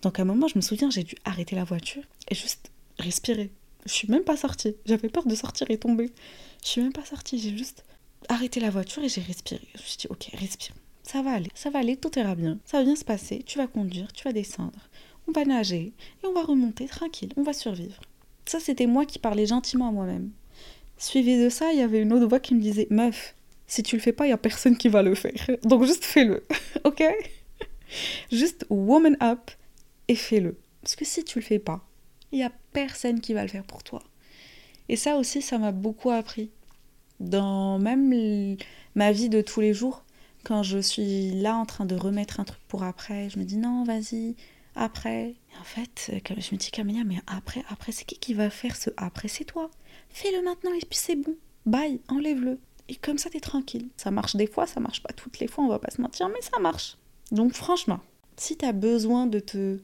Donc, 0.00 0.18
à 0.18 0.22
un 0.22 0.24
moment, 0.24 0.48
je 0.48 0.56
me 0.56 0.62
souviens, 0.62 0.88
j'ai 0.88 1.04
dû 1.04 1.14
arrêter 1.26 1.56
la 1.56 1.64
voiture 1.64 2.02
et 2.30 2.34
juste 2.34 2.70
respirer. 2.98 3.50
Je 3.84 3.92
suis 3.92 4.08
même 4.08 4.24
pas 4.24 4.38
sortie. 4.38 4.76
J'avais 4.86 5.10
peur 5.10 5.26
de 5.26 5.34
sortir 5.34 5.70
et 5.70 5.76
tomber. 5.76 6.10
Je 6.64 6.68
suis 6.68 6.80
même 6.80 6.94
pas 6.94 7.04
sortie. 7.04 7.38
J'ai 7.38 7.54
juste 7.54 7.84
arrêté 8.30 8.60
la 8.60 8.70
voiture 8.70 9.04
et 9.04 9.10
j'ai 9.10 9.20
respiré. 9.20 9.60
Je 9.74 9.82
me 9.82 9.86
suis 9.86 9.98
dit, 9.98 10.06
ok, 10.08 10.30
respire. 10.38 10.74
Ça 11.02 11.20
va 11.20 11.32
aller, 11.32 11.50
ça 11.54 11.68
va 11.68 11.80
aller, 11.80 11.98
tout 11.98 12.18
ira 12.18 12.34
bien. 12.34 12.58
Ça 12.64 12.78
va 12.78 12.84
bien 12.84 12.96
se 12.96 13.04
passer. 13.04 13.42
Tu 13.44 13.58
vas 13.58 13.66
conduire, 13.66 14.10
tu 14.14 14.24
vas 14.24 14.32
descendre. 14.32 14.88
On 15.26 15.32
va 15.32 15.44
nager 15.44 15.92
et 16.22 16.26
on 16.26 16.32
va 16.32 16.44
remonter 16.44 16.86
tranquille. 16.86 17.34
On 17.36 17.42
va 17.42 17.52
survivre. 17.52 18.00
Ça, 18.48 18.60
c'était 18.60 18.86
moi 18.86 19.04
qui 19.04 19.18
parlais 19.18 19.44
gentiment 19.44 19.88
à 19.88 19.92
moi-même. 19.92 20.30
Suivi 20.96 21.38
de 21.38 21.50
ça, 21.50 21.70
il 21.70 21.78
y 21.78 21.82
avait 21.82 22.00
une 22.00 22.14
autre 22.14 22.26
voix 22.26 22.40
qui 22.40 22.54
me 22.54 22.60
disait 22.60 22.86
Meuf, 22.88 23.34
si 23.66 23.82
tu 23.82 23.96
le 23.96 24.00
fais 24.00 24.12
pas, 24.12 24.26
il 24.26 24.30
y 24.30 24.32
a 24.32 24.38
personne 24.38 24.78
qui 24.78 24.88
va 24.88 25.02
le 25.02 25.14
faire. 25.14 25.50
Donc 25.64 25.84
juste 25.84 26.02
fais-le. 26.02 26.46
ok? 26.84 27.04
Juste 28.32 28.64
woman 28.70 29.18
up 29.22 29.50
et 30.08 30.14
fais-le. 30.14 30.56
Parce 30.80 30.96
que 30.96 31.04
si 31.04 31.24
tu 31.24 31.40
le 31.40 31.44
fais 31.44 31.58
pas, 31.58 31.86
il 32.32 32.38
y 32.38 32.42
a 32.42 32.50
personne 32.72 33.20
qui 33.20 33.34
va 33.34 33.42
le 33.42 33.48
faire 33.48 33.64
pour 33.64 33.82
toi. 33.82 34.02
Et 34.88 34.96
ça 34.96 35.16
aussi, 35.16 35.42
ça 35.42 35.58
m'a 35.58 35.72
beaucoup 35.72 36.10
appris. 36.10 36.50
Dans 37.20 37.78
même 37.78 38.56
ma 38.94 39.12
vie 39.12 39.28
de 39.28 39.42
tous 39.42 39.60
les 39.60 39.74
jours, 39.74 40.04
quand 40.44 40.62
je 40.62 40.78
suis 40.78 41.32
là 41.32 41.54
en 41.54 41.66
train 41.66 41.84
de 41.84 41.96
remettre 41.96 42.40
un 42.40 42.44
truc 42.44 42.60
pour 42.66 42.82
après, 42.82 43.28
je 43.28 43.38
me 43.38 43.44
dis 43.44 43.58
non, 43.58 43.84
vas-y, 43.84 44.36
après. 44.74 45.34
En 45.60 45.64
fait, 45.64 46.10
euh, 46.12 46.34
je 46.36 46.54
me 46.54 46.58
dis, 46.58 46.70
Camilla, 46.70 47.04
mais 47.04 47.18
après, 47.26 47.64
après, 47.68 47.92
c'est 47.92 48.04
qui 48.04 48.18
qui 48.18 48.34
va 48.34 48.50
faire 48.50 48.76
ce 48.76 48.90
après? 48.96 49.28
C'est 49.28 49.44
toi. 49.44 49.70
Fais-le 50.08 50.42
maintenant 50.42 50.72
et 50.72 50.80
puis 50.80 50.98
c'est 50.98 51.16
bon. 51.16 51.36
Bye, 51.66 52.00
enlève-le. 52.08 52.58
Et 52.88 52.94
comme 52.94 53.18
ça, 53.18 53.28
t'es 53.28 53.40
tranquille. 53.40 53.88
Ça 53.96 54.10
marche 54.10 54.36
des 54.36 54.46
fois, 54.46 54.66
ça 54.66 54.80
marche 54.80 55.02
pas 55.02 55.12
toutes 55.12 55.38
les 55.38 55.48
fois, 55.48 55.64
on 55.64 55.68
va 55.68 55.78
pas 55.78 55.90
se 55.90 56.00
mentir, 56.00 56.28
mais 56.28 56.40
ça 56.40 56.58
marche. 56.58 56.96
Donc 57.30 57.52
franchement, 57.52 58.00
si 58.36 58.56
t'as 58.56 58.72
besoin 58.72 59.26
de 59.26 59.40
te 59.40 59.78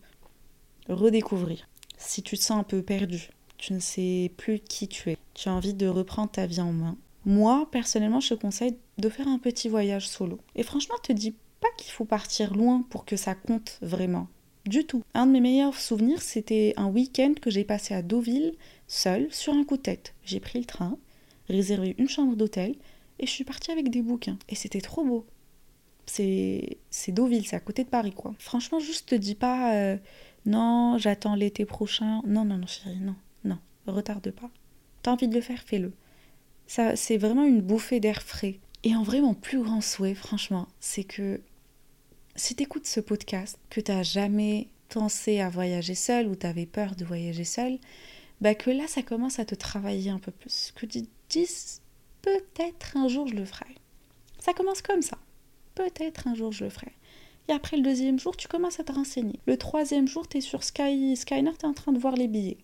redécouvrir, 0.89 1.69
si 1.99 2.23
tu 2.23 2.39
te 2.39 2.43
sens 2.43 2.59
un 2.59 2.65
peu 2.65 2.83
perdu, 2.83 3.31
tu 3.59 3.73
ne 3.73 3.81
sais 3.81 4.33
plus 4.37 4.61
qui 4.61 4.89
tu 4.89 5.11
es, 5.11 5.19
tu 5.35 5.49
as 5.49 5.53
envie 5.53 5.75
de 5.75 5.87
reprendre 5.87 6.31
ta 6.31 6.47
vie 6.47 6.61
en 6.61 6.73
main, 6.73 6.97
moi, 7.27 7.69
personnellement, 7.71 8.21
je 8.21 8.35
te 8.35 8.41
conseille 8.41 8.77
de 8.99 9.09
faire 9.09 9.29
un 9.29 9.39
petit 9.39 9.69
voyage 9.69 10.09
solo. 10.09 10.39
Et 10.55 10.63
franchement, 10.63 10.97
te 11.03 11.13
dis 11.13 11.35
pas 11.61 11.69
qu'il 11.79 11.91
faut 11.91 12.05
partir 12.05 12.55
loin 12.55 12.83
pour 12.91 13.05
que 13.05 13.17
ça 13.17 13.35
compte 13.35 13.79
vraiment 13.81 14.29
du 14.67 14.85
tout. 14.85 15.03
Un 15.15 15.27
de 15.27 15.33
mes 15.33 15.41
meilleurs 15.41 15.79
souvenirs, 15.79 16.23
c'était 16.23 16.75
un 16.77 16.87
week-end 16.87 17.35
que 17.41 17.51
j'ai 17.51 17.65
passé 17.65 17.95
à 17.95 18.03
Deauville, 18.03 18.55
seul, 18.87 19.29
sur 19.31 19.53
un 19.53 19.65
coup 19.65 19.77
de 19.77 19.83
tête. 19.83 20.15
J'ai 20.25 20.41
pris 20.41 20.59
le 20.59 20.65
train, 20.65 20.99
réservé 21.49 21.95
une 21.99 22.09
chambre 22.09 22.37
d'hôtel, 22.37 22.75
et 23.19 23.27
je 23.27 23.31
suis 23.31 23.45
partie 23.45 23.71
avec 23.71 23.91
des 23.91 24.03
bouquins. 24.03 24.39
Et 24.49 24.55
c'était 24.55 24.81
trop 24.81 25.05
beau. 25.05 25.27
C'est, 26.07 26.79
Deauville, 27.09 27.47
c'est 27.47 27.57
à 27.57 27.61
côté 27.61 27.85
de 27.85 27.89
Paris, 27.89 28.13
quoi. 28.13 28.35
Franchement, 28.39 28.79
juste 28.79 29.09
te 29.11 29.15
dis 29.15 29.35
pas, 29.35 29.75
euh, 29.75 29.97
non, 30.47 30.99
j'attends 30.99 31.35
l'été 31.35 31.65
prochain. 31.65 32.21
Non, 32.27 32.45
non, 32.45 32.59
non, 32.59 32.67
chérie, 32.67 32.99
non, 33.01 33.17
non, 33.45 33.59
retarde 33.87 34.31
pas. 34.31 34.51
T'as 35.03 35.13
envie 35.13 35.29
de 35.29 35.35
le 35.35 35.41
faire, 35.41 35.63
fais-le. 35.63 35.93
Ça, 36.67 36.97
c'est 36.97 37.19
vraiment 37.19 37.45
une 37.45 37.61
bouffée 37.61 38.01
d'air 38.01 38.23
frais. 38.23 38.59
Et 38.83 38.95
en 38.97 39.03
vrai, 39.03 39.21
mon 39.21 39.35
plus 39.35 39.63
grand 39.63 39.81
souhait, 39.81 40.15
franchement, 40.15 40.69
c'est 40.81 41.05
que 41.05 41.41
si 42.37 42.55
tu 42.55 42.63
écoutes 42.65 42.87
ce 42.87 43.01
podcast, 43.01 43.59
que 43.71 43.81
tu 43.81 43.93
n'as 43.93 44.03
jamais 44.03 44.69
pensé 44.89 45.41
à 45.41 45.49
voyager 45.49 45.95
seul 45.95 46.27
ou 46.27 46.37
tu 46.37 46.47
avais 46.47 46.67
peur 46.67 46.95
de 46.97 47.05
voyager 47.05 47.45
seul, 47.45 47.79
bah 48.41 48.55
que 48.55 48.71
là, 48.71 48.87
ça 48.87 49.03
commence 49.03 49.39
à 49.39 49.45
te 49.45 49.55
travailler 49.55 50.11
un 50.11 50.19
peu 50.19 50.33
plus. 50.33 50.73
Que 50.75 50.87
tu 50.87 51.03
te 51.03 51.09
dises, 51.31 51.81
peut-être 52.23 52.97
un 52.97 53.09
jour 53.09 53.27
je 53.27 53.35
le 53.35 53.45
ferai. 53.45 53.75
Ça 54.39 54.53
commence 54.53 54.83
comme 54.83 55.03
ça. 55.03 55.19
Peut-être 55.75 56.29
un 56.29 56.35
jour 56.35 56.53
je 56.53 56.65
le 56.65 56.71
ferai. 56.71 56.93
Et 57.49 57.53
après 57.53 57.77
le 57.77 57.83
deuxième 57.83 58.19
jour, 58.19 58.37
tu 58.37 58.49
commences 58.49 58.81
à 58.81 58.85
te 58.85 58.93
renseigner. 58.93 59.39
Le 59.47 59.57
troisième 59.57 60.09
jour, 60.09 60.29
tu 60.29 60.39
es 60.39 60.41
sur 60.41 60.65
Sky, 60.65 61.17
Skyner, 61.17 61.53
tu 61.59 61.67
es 61.67 61.69
en 61.69 61.75
train 61.75 61.93
de 61.93 61.99
voir 61.99 62.15
les 62.15 62.29
billets. 62.29 62.59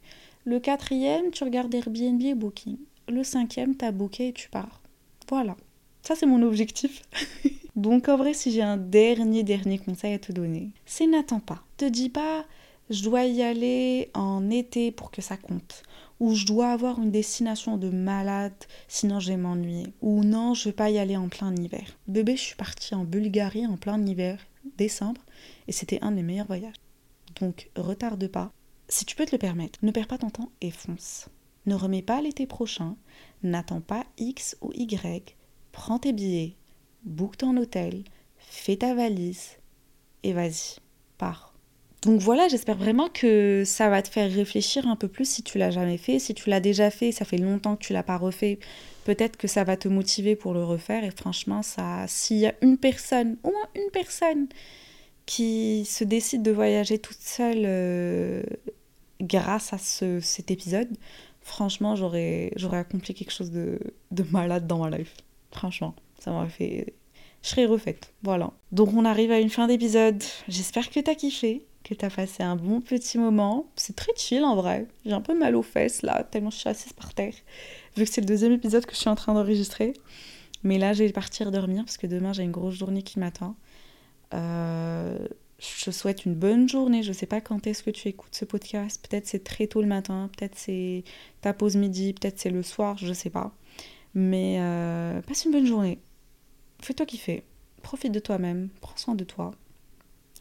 Le 0.45 0.59
quatrième, 0.59 1.31
tu 1.31 1.45
regardes 1.45 1.75
Airbnb 1.75 2.23
et 2.23 2.35
Booking. 2.35 2.79
Le 3.09 3.23
cinquième, 3.25 3.77
tu 3.77 3.85
as 3.85 3.93
booké 3.93 4.29
et 4.29 4.33
tu 4.33 4.49
pars. 4.49 4.81
Voilà. 5.29 5.57
Ça, 6.03 6.15
c'est 6.15 6.27
mon 6.27 6.43
objectif. 6.43 7.03
Donc 7.77 8.09
en 8.09 8.17
vrai, 8.17 8.35
si 8.35 8.53
j'ai 8.53 8.63
un 8.63 8.77
dernier, 8.77 9.43
dernier 9.43 9.79
conseil 9.79 10.15
à 10.15 10.19
te 10.19 10.33
donner, 10.33 10.71
c'est 10.87 11.07
n'attends 11.07 11.41
pas. 11.41 11.63
Te 11.77 11.85
dis 11.85 12.11
pas, 12.11 12.45
je 12.91 13.05
dois 13.05 13.25
y 13.25 13.43
aller 13.43 14.11
en 14.15 14.51
été 14.51 14.91
pour 14.91 15.11
que 15.11 15.23
ça 15.23 15.37
compte. 15.37 15.83
Ou 16.19 16.35
je 16.35 16.45
dois 16.45 16.73
avoir 16.73 17.01
une 17.01 17.11
destination 17.11 17.77
de 17.79 17.89
malade, 17.89 18.53
sinon 18.89 19.21
je 19.21 19.29
vais 19.29 19.37
m'ennuyer. 19.37 19.87
Ou 20.03 20.25
non, 20.25 20.55
je 20.55 20.69
vais 20.69 20.75
pas 20.75 20.91
y 20.91 20.99
aller 20.99 21.17
en 21.17 21.29
plein 21.29 21.55
hiver. 21.55 21.97
Bébé, 22.09 22.37
je 22.37 22.43
suis 22.43 22.57
partie 22.57 22.95
en 22.95 23.05
Bulgarie 23.05 23.67
en 23.67 23.77
plein 23.77 24.05
hiver, 24.05 24.39
décembre, 24.77 25.23
et 25.69 25.73
c'était 25.73 26.03
un 26.03 26.13
des 26.13 26.23
meilleurs 26.23 26.49
voyages. 26.49 26.75
Donc 27.41 27.71
retarde 27.77 28.27
pas. 28.27 28.53
Si 28.89 29.05
tu 29.05 29.15
peux 29.15 29.25
te 29.25 29.33
le 29.33 29.39
permettre, 29.39 29.79
ne 29.83 29.93
perds 29.93 30.09
pas 30.09 30.19
ton 30.19 30.31
temps 30.31 30.51
et 30.61 30.73
fonce. 30.73 31.29
Ne 31.67 31.75
remets 31.75 32.03
pas 32.03 32.21
l'été 32.21 32.47
prochain, 32.47 32.97
n'attends 33.43 33.81
pas 33.81 34.05
X 34.19 34.57
ou 34.61 34.73
Y, 34.75 35.37
prends 35.73 35.99
tes 35.99 36.13
billets, 36.13 36.57
book 37.05 37.37
ton 37.37 37.57
hôtel, 37.57 38.05
fais 38.39 38.77
ta 38.77 38.95
valise 38.95 39.57
et 40.23 40.33
vas-y, 40.33 40.79
pars. 41.19 41.51
Donc 42.03 42.21
voilà, 42.21 42.49
j'espère 42.49 42.77
vraiment 42.77 43.09
que 43.11 43.63
ça 43.67 43.91
va 43.91 44.01
te 44.01 44.09
faire 44.09 44.33
réfléchir 44.33 44.87
un 44.87 44.97
peu 44.97 45.07
plus 45.07 45.29
si 45.29 45.43
tu 45.43 45.59
l'as 45.59 45.71
jamais 45.71 45.99
fait. 45.99 46.19
Si 46.19 46.33
tu 46.33 46.49
l'as 46.49 46.61
déjà 46.61 46.91
fait, 46.91 47.13
ça 47.13 47.27
fait 47.27 47.37
longtemps 47.37 47.77
que 47.77 47.85
tu 47.85 47.93
l'as 47.93 48.03
pas 48.03 48.17
refait, 48.17 48.59
peut-être 49.05 49.37
que 49.37 49.47
ça 49.47 49.65
va 49.65 49.77
te 49.77 49.87
motiver 49.87 50.35
pour 50.35 50.55
le 50.55 50.65
refaire. 50.65 51.05
Et 51.05 51.11
franchement, 51.11 51.63
ça, 51.63 52.07
s'il 52.09 52.39
y 52.39 52.47
a 52.47 52.55
une 52.63 52.79
personne, 52.79 53.37
au 53.43 53.51
moins 53.51 53.69
une 53.75 53.91
personne, 53.93 54.49
qui 55.27 55.85
se 55.85 56.03
décide 56.03 56.43
de 56.43 56.51
voyager 56.51 56.99
toute 56.99 57.21
seule 57.21 57.63
euh, 57.65 58.43
grâce 59.21 59.73
à 59.73 59.79
cet 59.79 60.51
épisode, 60.51 60.89
franchement, 61.43 61.97
j'aurais, 61.97 62.53
accompli 62.73 63.15
quelque 63.15 63.31
chose 63.31 63.51
de, 63.51 63.79
de 64.11 64.25
malade 64.31 64.67
dans 64.67 64.79
ma 64.79 64.97
life. 64.97 65.15
Franchement, 65.53 65.95
ça 66.19 66.31
m'aurait 66.31 66.49
fait. 66.49 66.95
Je 67.43 67.49
serais 67.49 67.67
refaite. 67.67 68.13
Voilà. 68.23 68.53
Donc, 68.73 68.93
on 68.95 69.05
arrive 69.05 69.31
à 69.31 69.41
une 69.41 69.51
fin 69.51 69.67
d'épisode. 69.67 70.23
J'espère 70.49 70.91
que 70.91 71.01
t'as 71.01 71.15
kiffé, 71.15 71.67
que 71.85 71.95
t'as 71.95 72.11
passé 72.11 72.43
un 72.43 72.57
bon 72.57 72.81
petit 72.81 73.19
moment. 73.19 73.67
C'est 73.77 73.97
très 73.97 74.13
chill 74.17 74.45
en 74.45 74.57
vrai. 74.57 74.87
J'ai 75.07 75.13
un 75.13 75.21
peu 75.21 75.39
mal 75.39 75.57
aux 75.57 75.63
fesses 75.63 76.03
là, 76.03 76.25
tellement 76.25 76.51
je 76.51 76.57
suis 76.57 76.69
assise 76.69 76.93
par 76.93 77.15
terre. 77.15 77.35
Vu 77.97 78.05
que 78.05 78.11
c'est 78.11 78.21
le 78.21 78.27
deuxième 78.27 78.53
épisode 78.53 78.85
que 78.85 78.93
je 78.93 78.99
suis 78.99 79.09
en 79.09 79.15
train 79.15 79.35
d'enregistrer. 79.35 79.95
Mais 80.63 80.79
là, 80.79 80.93
je 80.93 81.05
vais 81.05 81.13
partir 81.13 81.51
dormir 81.51 81.85
parce 81.85 81.97
que 81.97 82.07
demain, 82.07 82.33
j'ai 82.33 82.43
une 82.43 82.51
grosse 82.51 82.75
journée 82.75 83.03
qui 83.03 83.19
m'attend. 83.19 83.57
Euh, 84.35 85.19
je 85.59 85.85
te 85.85 85.91
souhaite 85.91 86.25
une 86.25 86.35
bonne 86.35 86.69
journée. 86.69 87.03
Je 87.03 87.13
sais 87.13 87.27
pas 87.27 87.41
quand 87.41 87.67
est-ce 87.67 87.83
que 87.83 87.91
tu 87.91 88.09
écoutes 88.09 88.35
ce 88.35 88.45
podcast. 88.45 89.07
Peut-être 89.09 89.27
c'est 89.27 89.45
très 89.45 89.67
tôt 89.67 89.81
le 89.81 89.89
matin, 89.89 90.31
peut-être 90.37 90.59
c'est 90.59 91.05
ta 91.41 91.53
pause 91.55 91.77
midi, 91.77 92.13
peut-être 92.13 92.39
c'est 92.39 92.51
le 92.51 92.63
soir, 92.63 92.97
je 92.99 93.13
sais 93.13 93.31
pas. 93.31 93.53
Mais 94.15 94.57
euh, 94.59 95.21
passe 95.23 95.45
une 95.45 95.53
bonne 95.53 95.67
journée. 95.67 95.99
Fais-toi 96.81 97.07
kiffer. 97.07 97.43
Profite 97.83 98.13
de 98.13 98.19
toi-même. 98.19 98.69
Prends 98.81 98.97
soin 98.97 99.15
de 99.15 99.25
toi. 99.25 99.53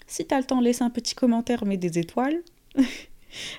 Si 0.08 0.26
t'as 0.26 0.40
le 0.40 0.46
temps, 0.46 0.60
laisse 0.60 0.82
un 0.82 0.90
petit 0.90 1.16
commentaire, 1.16 1.66
mets 1.66 1.78
des 1.78 2.00
étoiles. 2.00 2.42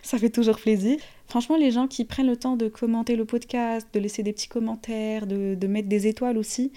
ça 0.03 0.18
fait 0.18 0.31
toujours 0.31 0.57
plaisir. 0.57 0.99
Franchement, 1.29 1.57
les 1.57 1.70
gens 1.70 1.87
qui 1.87 2.05
prennent 2.05 2.27
le 2.27 2.37
temps 2.37 2.57
de 2.57 2.68
commenter 2.68 3.16
le 3.16 3.25
podcast, 3.25 3.87
de 3.92 4.01
laisser 4.01 4.23
des 4.23 4.33
petits 4.33 4.49
commentaires, 4.49 5.27
de, 5.27 5.55
de 5.55 5.66
mettre 5.66 5.88
des 5.88 6.07
étoiles 6.09 6.38
aussi, 6.38 6.73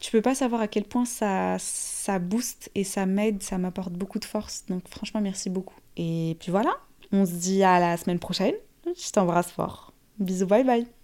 tu 0.00 0.10
peux 0.10 0.22
pas 0.22 0.34
savoir 0.34 0.60
à 0.60 0.68
quel 0.68 0.84
point 0.84 1.04
ça, 1.04 1.56
ça 1.58 2.18
booste 2.18 2.70
et 2.74 2.84
ça 2.84 3.04
m'aide, 3.06 3.42
ça 3.42 3.58
m'apporte 3.58 3.92
beaucoup 3.92 4.18
de 4.18 4.24
force. 4.24 4.64
Donc 4.68 4.88
franchement, 4.88 5.20
merci 5.20 5.50
beaucoup. 5.50 5.76
Et 5.96 6.36
puis 6.40 6.50
voilà, 6.50 6.76
on 7.12 7.26
se 7.26 7.32
dit 7.32 7.62
à 7.62 7.80
la 7.80 7.96
semaine 7.96 8.18
prochaine. 8.18 8.54
Je 8.86 9.10
t'embrasse 9.10 9.50
fort. 9.50 9.92
Bisous, 10.18 10.46
bye 10.46 10.64
bye. 10.64 10.97